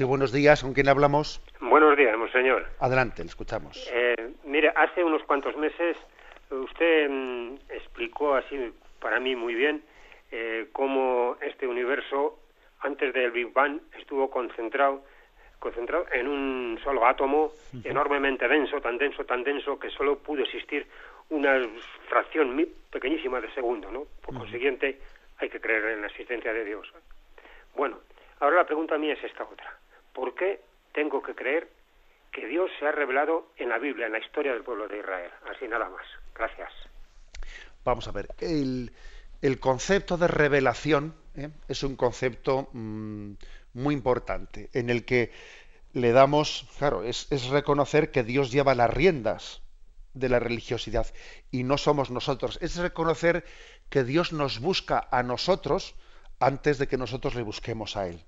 [0.00, 0.62] Sí, buenos días.
[0.62, 1.42] ¿Con quién hablamos?
[1.60, 2.64] Buenos días, monseñor.
[2.78, 3.86] Adelante, le escuchamos.
[3.92, 5.94] Eh, mire, hace unos cuantos meses
[6.48, 9.82] usted mm, explicó así para mí muy bien
[10.32, 12.38] eh, cómo este universo
[12.80, 15.04] antes del Big Bang estuvo concentrado
[15.58, 17.52] concentrado en un solo átomo
[17.84, 20.86] enormemente denso, tan denso, tan denso que solo pudo existir
[21.28, 21.60] una
[22.08, 24.04] fracción pequeñísima de segundo, ¿no?
[24.22, 24.98] Por consiguiente,
[25.36, 26.90] hay que creer en la existencia de Dios.
[27.76, 27.98] Bueno,
[28.38, 29.76] ahora la pregunta mía es esta otra.
[30.12, 30.60] ¿Por qué
[30.92, 31.68] tengo que creer
[32.32, 35.30] que Dios se ha revelado en la Biblia, en la historia del pueblo de Israel?
[35.50, 36.06] Así nada más.
[36.34, 36.72] Gracias.
[37.84, 38.28] Vamos a ver.
[38.40, 38.90] El,
[39.60, 41.50] concepto de revelación ¿eh?
[41.68, 43.32] es un concepto mm,
[43.74, 45.32] muy importante en el que
[45.92, 49.62] le damos, claro, es, es reconocer que Dios lleva las riendas
[50.14, 51.06] de la religiosidad
[51.50, 52.58] y no somos nosotros.
[52.60, 53.44] Es reconocer
[53.88, 55.94] que Dios nos busca a nosotros
[56.38, 58.24] antes de que nosotros le busquemos a Él.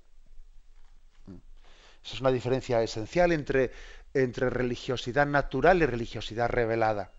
[2.03, 3.71] Esa es una diferencia esencial entre,
[4.13, 7.11] entre religiosidad natural y religiosidad revelada.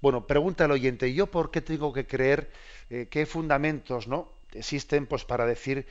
[0.00, 2.50] Bueno, pregunta el oyente, ¿yo por qué tengo que creer
[2.90, 4.32] eh, qué fundamentos ¿no?
[4.52, 5.86] existen pues, para decir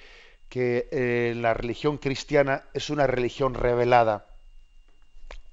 [0.50, 4.28] que eh, la religión cristiana es una religión revelada?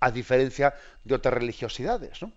[0.00, 2.32] a diferencia de otras religiosidades, ¿no?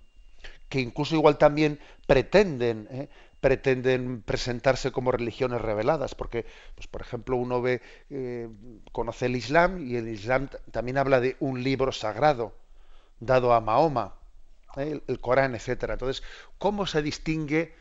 [0.70, 3.10] que incluso igual también pretenden ¿eh?
[3.42, 8.48] Pretenden presentarse como religiones reveladas, porque, pues, por ejemplo, uno ve, eh,
[8.92, 12.54] conoce el Islam y el Islam también habla de un libro sagrado
[13.20, 14.16] dado a Mahoma,
[14.78, 15.02] ¿eh?
[15.08, 15.94] el, Corán, etcétera.
[15.94, 16.24] Entonces,
[16.58, 17.74] ¿cómo se distingue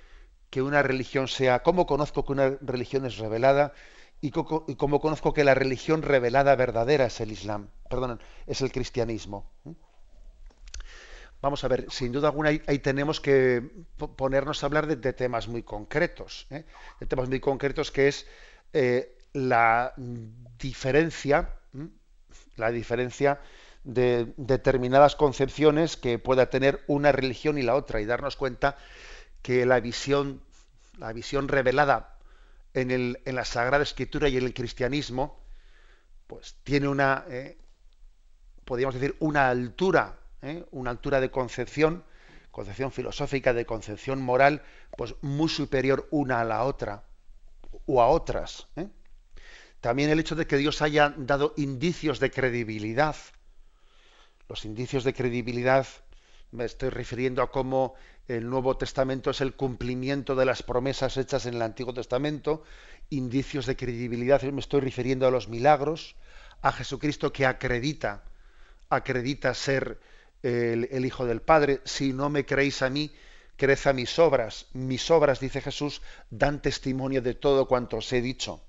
[0.51, 3.73] que una religión sea, cómo conozco que una religión es revelada
[4.21, 9.51] y, cómo conozco que la religión revelada verdadera es el Islam, perdón, es el cristianismo?
[11.43, 13.63] Vamos a ver, sin duda alguna ahí, tenemos que
[14.17, 16.65] ponernos a hablar de, temas muy concretos, ¿eh?
[17.01, 18.27] de temas muy concretos que es
[18.75, 19.95] eh, la
[20.59, 21.55] diferencia,
[22.57, 23.41] la diferencia
[23.85, 28.77] de determinadas concepciones que pueda tener una religión y la otra y darnos cuenta
[29.41, 30.43] que la visión,
[30.99, 32.19] la visión revelada
[32.75, 35.41] en, el, en la Sagrada Escritura y en el cristianismo,
[36.27, 37.57] pues tiene una, eh,
[38.67, 40.65] podríamos decir, una altura ¿eh?
[40.71, 42.05] una altura de concepción,
[42.51, 44.63] concepción filosófica, de concepción moral,
[44.97, 47.05] pues muy superior una a la otra
[47.87, 48.67] o a otras.
[48.77, 48.89] ¿eh?
[49.81, 53.17] También el hecho de que Dios haya dado indicios de credibilidad.
[54.49, 55.87] Los indicios de credibilidad
[56.51, 57.95] me estoy refiriendo a cómo
[58.27, 62.63] el Nuevo Testamento es el cumplimiento de las promesas hechas en el Antiguo Testamento,
[63.09, 66.17] indicios de credibilidad, me estoy refiriendo a los milagros,
[66.63, 68.23] a Jesucristo que acredita,
[68.89, 70.01] acredita ser
[70.43, 73.13] el, Hijo del Padre, si no me creéis a mí,
[73.57, 74.67] creed a mis obras.
[74.73, 78.63] Mis obras, dice Jesús, dan testimonio de todo cuanto os he dicho.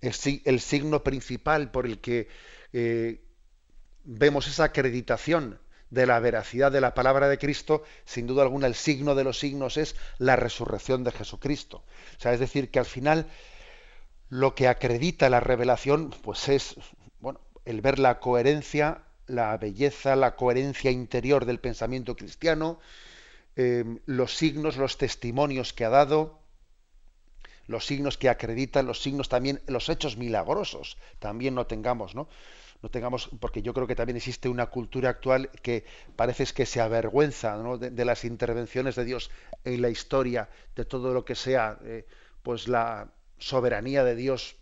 [0.00, 2.28] El, signo principal por el que
[2.74, 3.24] eh,
[4.04, 8.74] vemos esa acreditación de la veracidad de la palabra de Cristo, sin duda alguna el
[8.74, 11.84] signo de los signos es la resurrección de Jesucristo.
[12.18, 13.26] O sea, es decir, que al final
[14.28, 16.74] lo que acredita la revelación, pues es
[17.20, 22.78] bueno, el ver la coherencia la belleza, la coherencia interior del pensamiento cristiano,
[23.56, 26.40] em, los signos, los testimonios que ha dado,
[27.66, 32.28] los signos que acreditan, los signos también, los hechos milagrosos, también no tengamos, ¿no?
[32.82, 36.82] No tengamos, porque yo creo que también existe una cultura actual que parece que se
[36.82, 39.30] avergüenza de, las intervenciones de Dios
[39.64, 42.06] en la historia, de todo lo que sea, eh,
[42.42, 43.08] pues la
[43.38, 44.56] soberanía de Dios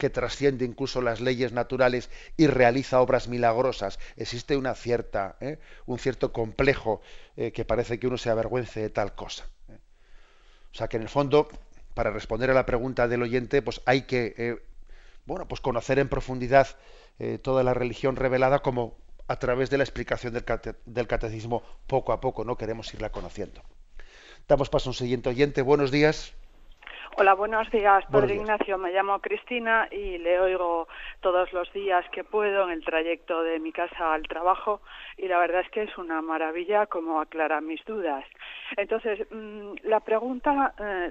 [0.00, 4.00] que trasciende incluso las leyes naturales y realiza obras milagrosas.
[4.16, 5.58] Existe una cierta, ¿eh?
[5.84, 7.02] un cierto complejo
[7.36, 9.44] eh, que parece que uno se avergüence de tal cosa.
[9.68, 9.78] ¿eh?
[10.72, 11.48] O sea que en el fondo,
[11.94, 14.58] para responder a la pregunta del oyente, pues hay que
[15.26, 16.66] bueno, pues conocer en profundidad
[17.42, 18.96] toda la religión revelada como
[19.28, 20.44] a través de la explicación del,
[20.86, 22.56] del catecismo poco a poco, ¿no?
[22.56, 23.60] Queremos irla conociendo.
[24.48, 25.60] Damos paso a un siguiente oyente.
[25.60, 26.32] Buenos días.
[27.20, 28.78] Hola, buenos días, Padre Ignacio.
[28.78, 30.88] Me llamo Cristina y le oigo
[31.20, 34.80] todos los días que puedo en el trayecto de mi casa al trabajo
[35.18, 38.24] y la verdad es que es una maravilla como aclara mis dudas.
[38.74, 41.10] Entonces, mm, la pregunta eh,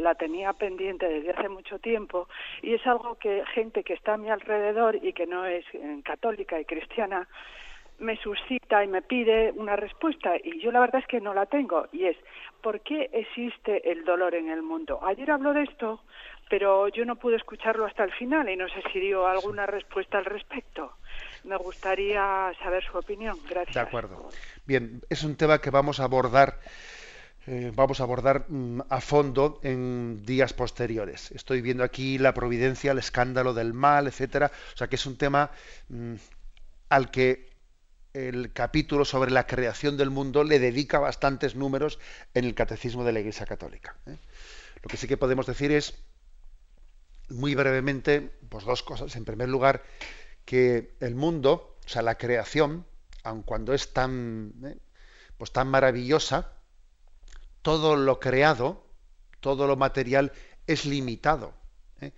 [0.00, 2.26] la tenía pendiente desde hace mucho tiempo
[2.62, 6.00] y es algo que gente que está a mi alrededor y que no es eh,
[6.06, 7.28] católica y cristiana
[7.98, 11.46] me suscita y me pide una respuesta y yo la verdad es que no la
[11.46, 12.16] tengo y es
[12.62, 15.00] ¿por qué existe el dolor en el mundo?
[15.04, 16.02] Ayer habló de esto,
[16.48, 20.18] pero yo no pude escucharlo hasta el final y no sé si dio alguna respuesta
[20.18, 20.92] al respecto.
[21.44, 23.38] Me gustaría saber su opinión.
[23.48, 23.74] Gracias.
[23.74, 24.28] De acuerdo.
[24.66, 26.58] Bien, es un tema que vamos a abordar
[27.46, 31.30] eh, vamos a abordar mm, a fondo en días posteriores.
[31.32, 34.50] Estoy viendo aquí la providencia, el escándalo del mal, etcétera.
[34.72, 35.50] O sea que es un tema
[35.88, 36.14] mm,
[36.88, 37.53] al que
[38.14, 41.98] el capítulo sobre la creación del mundo le dedica bastantes números
[42.32, 43.96] en el catecismo de la Iglesia Católica.
[44.06, 44.16] ¿eh?
[44.82, 45.94] Lo que sí que podemos decir es,
[47.28, 49.16] muy brevemente, pues dos cosas.
[49.16, 49.82] En primer lugar,
[50.44, 52.86] que el mundo, o sea, la creación,
[53.24, 54.78] aun cuando es tan, ¿eh?
[55.36, 56.52] pues tan maravillosa,
[57.62, 58.86] todo lo creado,
[59.40, 60.32] todo lo material
[60.66, 61.54] es limitado
[62.00, 62.12] ¿eh?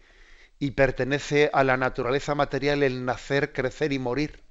[0.58, 4.45] y pertenece a la naturaleza material el nacer, crecer y morir.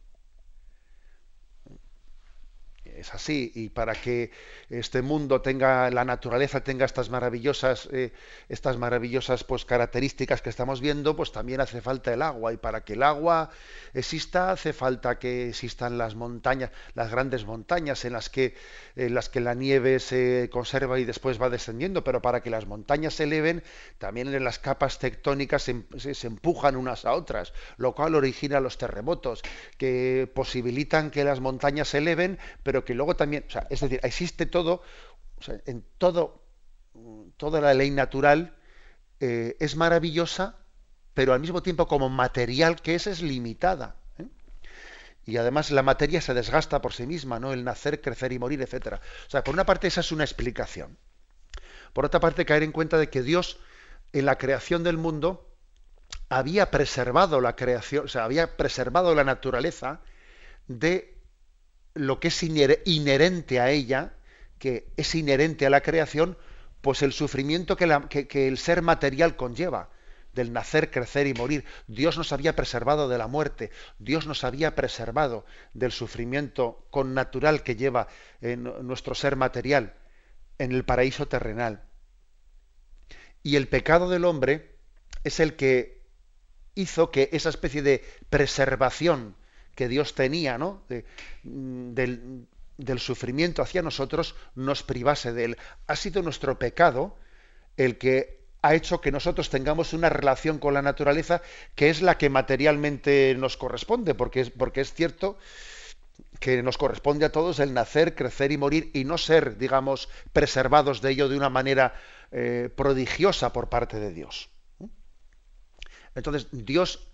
[2.98, 3.52] Es así.
[3.56, 4.32] Y para que
[4.70, 8.12] este mundo tenga la naturaleza tenga estas maravillosas eh,
[8.50, 12.54] estas maravillosas pues características que estamos viendo pues también hace falta el agua.
[12.54, 13.50] Y para que el agua
[13.94, 18.56] exista hace falta que existan las montañas las grandes montañas en las que
[18.96, 22.04] en las que la nieve se conserva y después va descendiendo.
[22.04, 23.64] Pero para que las montañas se eleven
[23.98, 25.84] también en las capas tectónicas se,
[26.14, 29.42] se empujan unas a otras lo cual origina los terremotos
[29.78, 34.00] que posibilitan que las montañas se eleven pero que luego también, o sea, es decir,
[34.04, 34.82] existe todo,
[35.38, 36.44] o sea, en todo,
[37.38, 38.56] toda la ley natural
[39.20, 40.58] eh, es maravillosa,
[41.14, 43.96] pero al mismo tiempo como material que es, es limitada.
[44.18, 44.28] ¿eh?
[45.26, 47.54] Y además la materia se desgasta por sí misma, ¿no?
[47.54, 49.02] El nacer, crecer y morir, etcétera.
[49.28, 50.98] O sea, por una parte esa es una explicación.
[51.94, 53.58] Por otra parte, caer en cuenta de que Dios,
[54.12, 55.50] en la creación del mundo,
[56.30, 60.02] había preservado la creación, o sea, había preservado la naturaleza
[60.68, 61.15] de
[61.96, 64.14] lo que es inherente a ella,
[64.60, 66.38] que es inherente a la creación,
[66.82, 69.90] pues el sufrimiento que, el ser material conlleva,
[70.34, 71.64] del nacer, crecer y morir.
[71.88, 77.78] Dios nos había preservado de la muerte, Dios nos había preservado del sufrimiento connatural que
[77.78, 78.08] lleva
[78.42, 79.96] en nuestro ser material
[80.60, 81.86] en el paraíso terrenal.
[83.42, 84.76] Y el pecado del hombre
[85.24, 86.04] es el que
[86.76, 89.38] hizo que esa especie de preservación
[89.76, 90.82] que Dios tenía, ¿no?
[91.44, 95.58] Mm, del, sufrimiento hacia nosotros, nos privase de él.
[95.88, 97.16] Ha sido nuestro pecado
[97.78, 101.42] el que ha hecho que nosotros tengamos una relación con la naturaleza
[101.76, 105.38] que es la que materialmente nos corresponde, porque es, porque es cierto
[106.40, 111.02] que nos corresponde a todos el nacer, crecer y morir y no ser, digamos, preservados
[111.02, 111.94] de ello de una manera
[112.32, 114.50] eh, prodigiosa por parte de Dios.
[116.16, 117.08] Entonces, Dios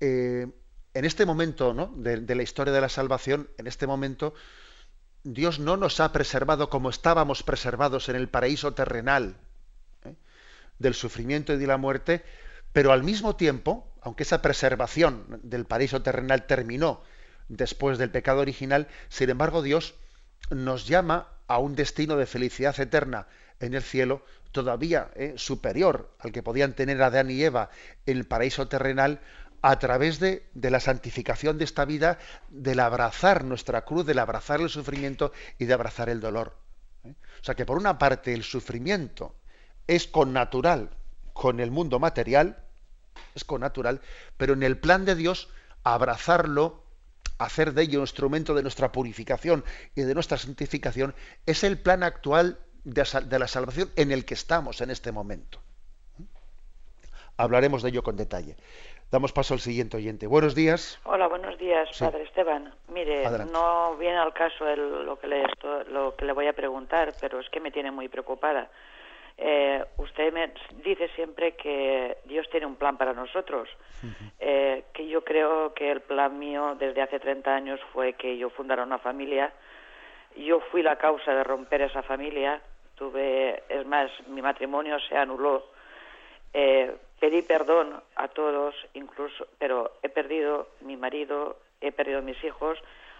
[0.00, 0.46] eh,
[0.94, 1.92] en este momento ¿no?
[1.96, 4.34] de, la historia de la salvación, en este momento,
[5.24, 9.36] Dios no nos ha preservado como estábamos preservados en el paraíso terrenal
[10.04, 10.14] ¿eh?
[10.78, 12.24] del sufrimiento y de la muerte,
[12.72, 17.02] pero al mismo tiempo, aunque esa preservación del paraíso terrenal terminó
[17.48, 19.94] después del pecado original, sin embargo Dios
[20.50, 23.26] nos llama a un destino de felicidad eterna
[23.60, 25.34] en el cielo todavía ¿eh?
[25.36, 27.70] superior al que podían tener Adán y Eva
[28.06, 29.20] en el paraíso terrenal,
[29.66, 32.18] a través de, la santificación de esta vida,
[32.50, 36.54] del abrazar nuestra cruz, del abrazar el sufrimiento y de abrazar el dolor.
[37.02, 37.14] ¿eh?
[37.40, 39.34] O sea que por una parte el sufrimiento
[39.86, 40.90] es connatural
[41.32, 42.62] con el mundo material,
[43.34, 44.02] es connatural,
[44.36, 45.48] pero en el plan de Dios
[45.82, 46.84] abrazarlo,
[47.38, 51.14] hacer de ello un instrumento de nuestra purificación y de nuestra santificación,
[51.46, 55.58] es el plan actual de la salvación en el que estamos en este momento.
[56.20, 56.24] ¿eh?
[57.38, 58.58] Hablaremos de ello con detalle.
[59.10, 60.26] Damos paso al siguiente oyente.
[60.26, 61.00] Buenos días.
[61.04, 62.74] Hola, buenos días, Padre Esteban.
[62.88, 65.44] Mire, no viene al caso lo, que le
[65.90, 68.68] lo que le voy a preguntar, pero es que me tiene muy preocupada.
[69.36, 70.52] Eh, usted me
[70.84, 73.68] dice siempre que Dios tiene un plan para nosotros,
[74.38, 78.50] eh, que yo creo que el plan mío desde hace 30 años fue que yo
[78.50, 79.52] fundara una familia.
[80.36, 82.60] Yo fui la causa de romper esa familia.
[82.96, 85.66] Tuve, es más, mi matrimonio se anuló.
[86.52, 92.78] Eh, pedí perdón a todos, incluso, pero he perdido mi marido, he perdido mis hijos,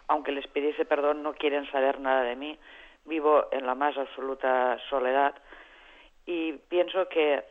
[0.09, 2.59] aunque les pidiese perdón no quieren saber nada de mí.
[3.07, 5.35] Vivo en la más absoluta soledad
[6.27, 7.45] y pienso que,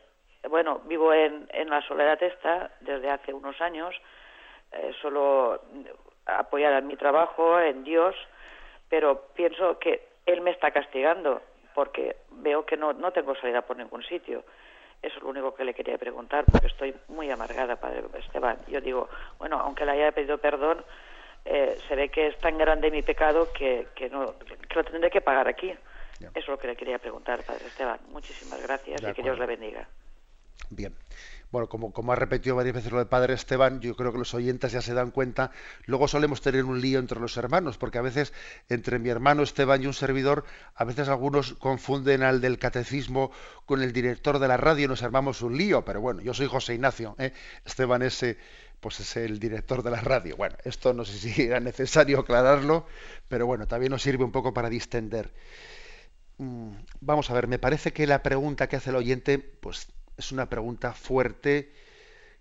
[0.48, 3.94] bueno, vivo en, en la soledad esta desde hace unos años,
[4.72, 5.60] eh, solo
[6.26, 8.16] apoyada en mi trabajo, en Dios,
[8.88, 11.42] pero pienso que Él me está castigando
[11.74, 14.44] porque veo que no, no tengo salida por ningún sitio.
[15.04, 18.56] Eso es lo único que le quería preguntar, porque estoy muy amargada, Padre Esteban.
[18.68, 20.82] Yo digo, bueno, aunque le haya pedido perdón,
[21.44, 25.10] eh, se ve que es tan grande mi pecado que, que, no, que lo tendré
[25.10, 25.74] que pagar aquí.
[26.20, 27.98] Eso es lo que le quería preguntar, Padre Esteban.
[28.08, 29.86] Muchísimas gracias y que Dios le bendiga.
[30.70, 30.94] Bien.
[31.54, 34.72] Bueno, como, ha repetido varias veces lo del padre Esteban, yo creo que los oyentes
[34.72, 35.52] ya se dan cuenta,
[35.86, 38.32] luego solemos tener un lío entre los hermanos, porque a veces
[38.68, 40.44] entre mi hermano Esteban y un servidor,
[40.74, 43.30] a veces algunos confunden al del catecismo
[43.66, 46.48] con el director de la radio y nos armamos un lío, pero bueno, yo soy
[46.48, 47.32] José Ignacio, ¿eh?
[47.64, 48.26] Esteban es,
[48.80, 50.36] pues es el director de la radio.
[50.36, 52.84] Bueno, esto no sé si era necesario aclararlo,
[53.28, 55.32] pero bueno, también nos sirve un poco para distender.
[56.38, 59.86] Mm, vamos a ver, me parece que la pregunta que hace el oyente, pues
[60.16, 61.72] es una pregunta fuerte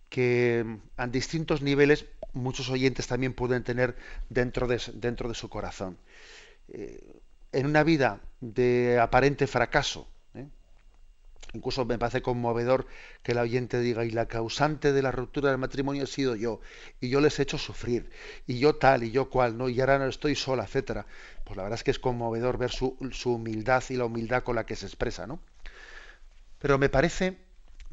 [0.10, 3.96] que mm, a distintos niveles muchos oyentes también pueden tener
[4.30, 5.98] dentro de, su corazón.
[6.70, 7.22] Eh,
[7.52, 10.48] en una vida de aparente fracaso, ¿eh?
[11.54, 12.88] incluso me parece conmovedor
[13.22, 16.62] que el oyente diga, y la causante de la ruptura del matrimonio he sido yo,
[17.00, 18.10] y yo les he hecho sufrir,
[18.48, 19.70] y yo tal, y yo cual, ¿no?
[19.70, 21.06] y ahora no estoy sola, etcétera.
[21.44, 24.56] Pues la verdad es que es conmovedor ver su, su humildad y la humildad con
[24.56, 25.40] la que se expresa, ¿no?
[26.60, 27.38] Pero me parece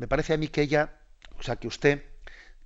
[0.01, 0.95] me parece a mí que ella,
[1.39, 2.03] o sea, que usted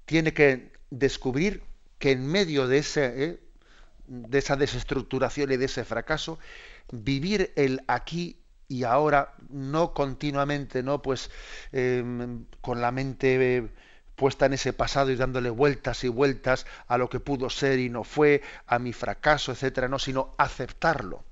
[0.05, 1.65] tiene que descubrir
[1.99, 3.41] que en medio de, ese, ¿eh?
[4.07, 6.39] de esa desestructuración y de ese fracaso,
[6.93, 11.29] vivir el aquí y ahora, no continuamente, no pues
[11.73, 13.69] em, con la mente eh,
[14.15, 17.91] puesta en ese pasado y dándole vueltas y vueltas a lo que pudo ser y
[17.91, 21.25] no fue, a mi fracaso, etcétera, no, sino aceptarlo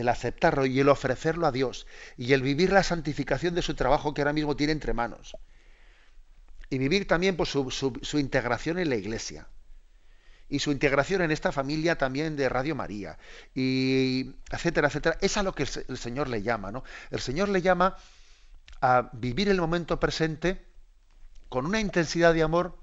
[0.00, 1.86] el aceptarlo y el ofrecerlo a Dios
[2.16, 5.36] y el vivir la santificación de su trabajo que ahora mismo tiene entre manos.
[6.70, 9.46] Y vivir también pues, su, integración en la iglesia.
[10.48, 13.18] Y su integración en esta familia también de Radio María.
[13.54, 15.18] Y etcétera, etcétera.
[15.20, 16.72] Es a lo que el Señor le llama.
[16.72, 16.84] ¿no?
[17.10, 17.96] El Señor le llama
[18.80, 20.64] a vivir el momento presente
[21.48, 22.78] con una intensidad de amor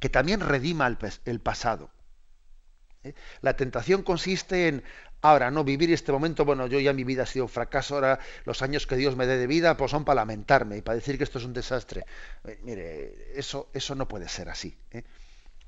[0.00, 0.86] que también redima
[1.24, 1.90] el, pasado.
[3.04, 3.14] ¿Eh?
[3.42, 4.82] La tentación consiste en
[5.24, 8.18] Ahora, no vivir este momento, bueno, yo ya mi vida ha sido un fracaso, ahora
[8.44, 11.16] los años que Dios me dé de vida, pues son para lamentarme y para decir
[11.16, 12.04] que esto es un desastre.
[12.44, 14.76] Eh, mire, eso, eso no puede ser así.
[14.90, 15.02] ¿eh?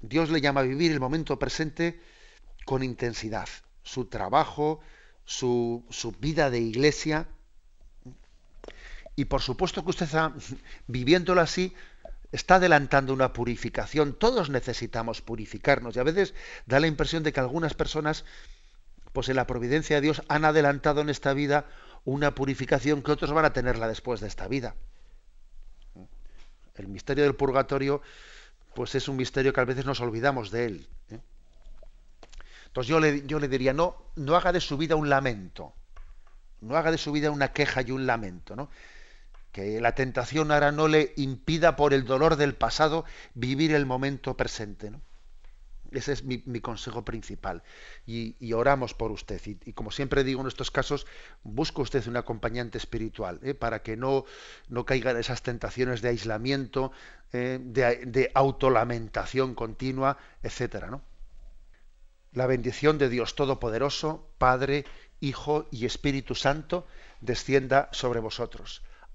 [0.02, 1.98] Dios le llama a vivir el momento presente
[2.66, 3.48] con intensidad.
[3.82, 4.80] Su trabajo,
[5.24, 7.26] su, su vida de iglesia.
[9.14, 10.34] Y por supuesto que usted está
[10.86, 11.74] viviéndolo así,
[12.32, 14.12] está adelantando una purificación.
[14.12, 15.96] Todos necesitamos purificarnos.
[15.96, 16.34] Y a veces
[16.66, 18.24] da la impresión de que algunas personas
[19.16, 21.64] pues en la providencia de Dios han adelantado en esta vida
[22.04, 24.74] una purificación que otros van a tenerla después de esta vida.
[26.74, 28.02] El misterio del purgatorio,
[28.74, 30.88] pues es un misterio que a veces nos olvidamos de él.
[31.08, 31.18] ¿eh?
[32.66, 35.72] Entonces yo le, yo le diría, no, no haga de su vida un lamento,
[36.60, 38.68] no haga de su vida una queja y un lamento, ¿no?
[39.56, 44.36] Que la tentación ahora no le impida por el dolor del pasado vivir el momento
[44.36, 45.00] presente, ¿no?
[45.92, 47.62] Ese es mi, consejo principal.
[48.04, 49.40] Y, oramos por usted.
[49.64, 51.06] Y, como siempre digo en estos casos,
[51.42, 53.54] busque usted un acompañante espiritual ¿eh?
[53.54, 54.26] para que no,
[54.68, 56.92] no caiga en esas tentaciones de aislamiento,
[57.32, 61.00] eh, de, autolamentación continua, etcétera, ¿no?
[62.34, 64.84] La bendición de Dios Todopoderoso, Padre,
[65.20, 66.86] Hijo y Espíritu Santo,
[67.22, 68.82] descienda sobre vosotros.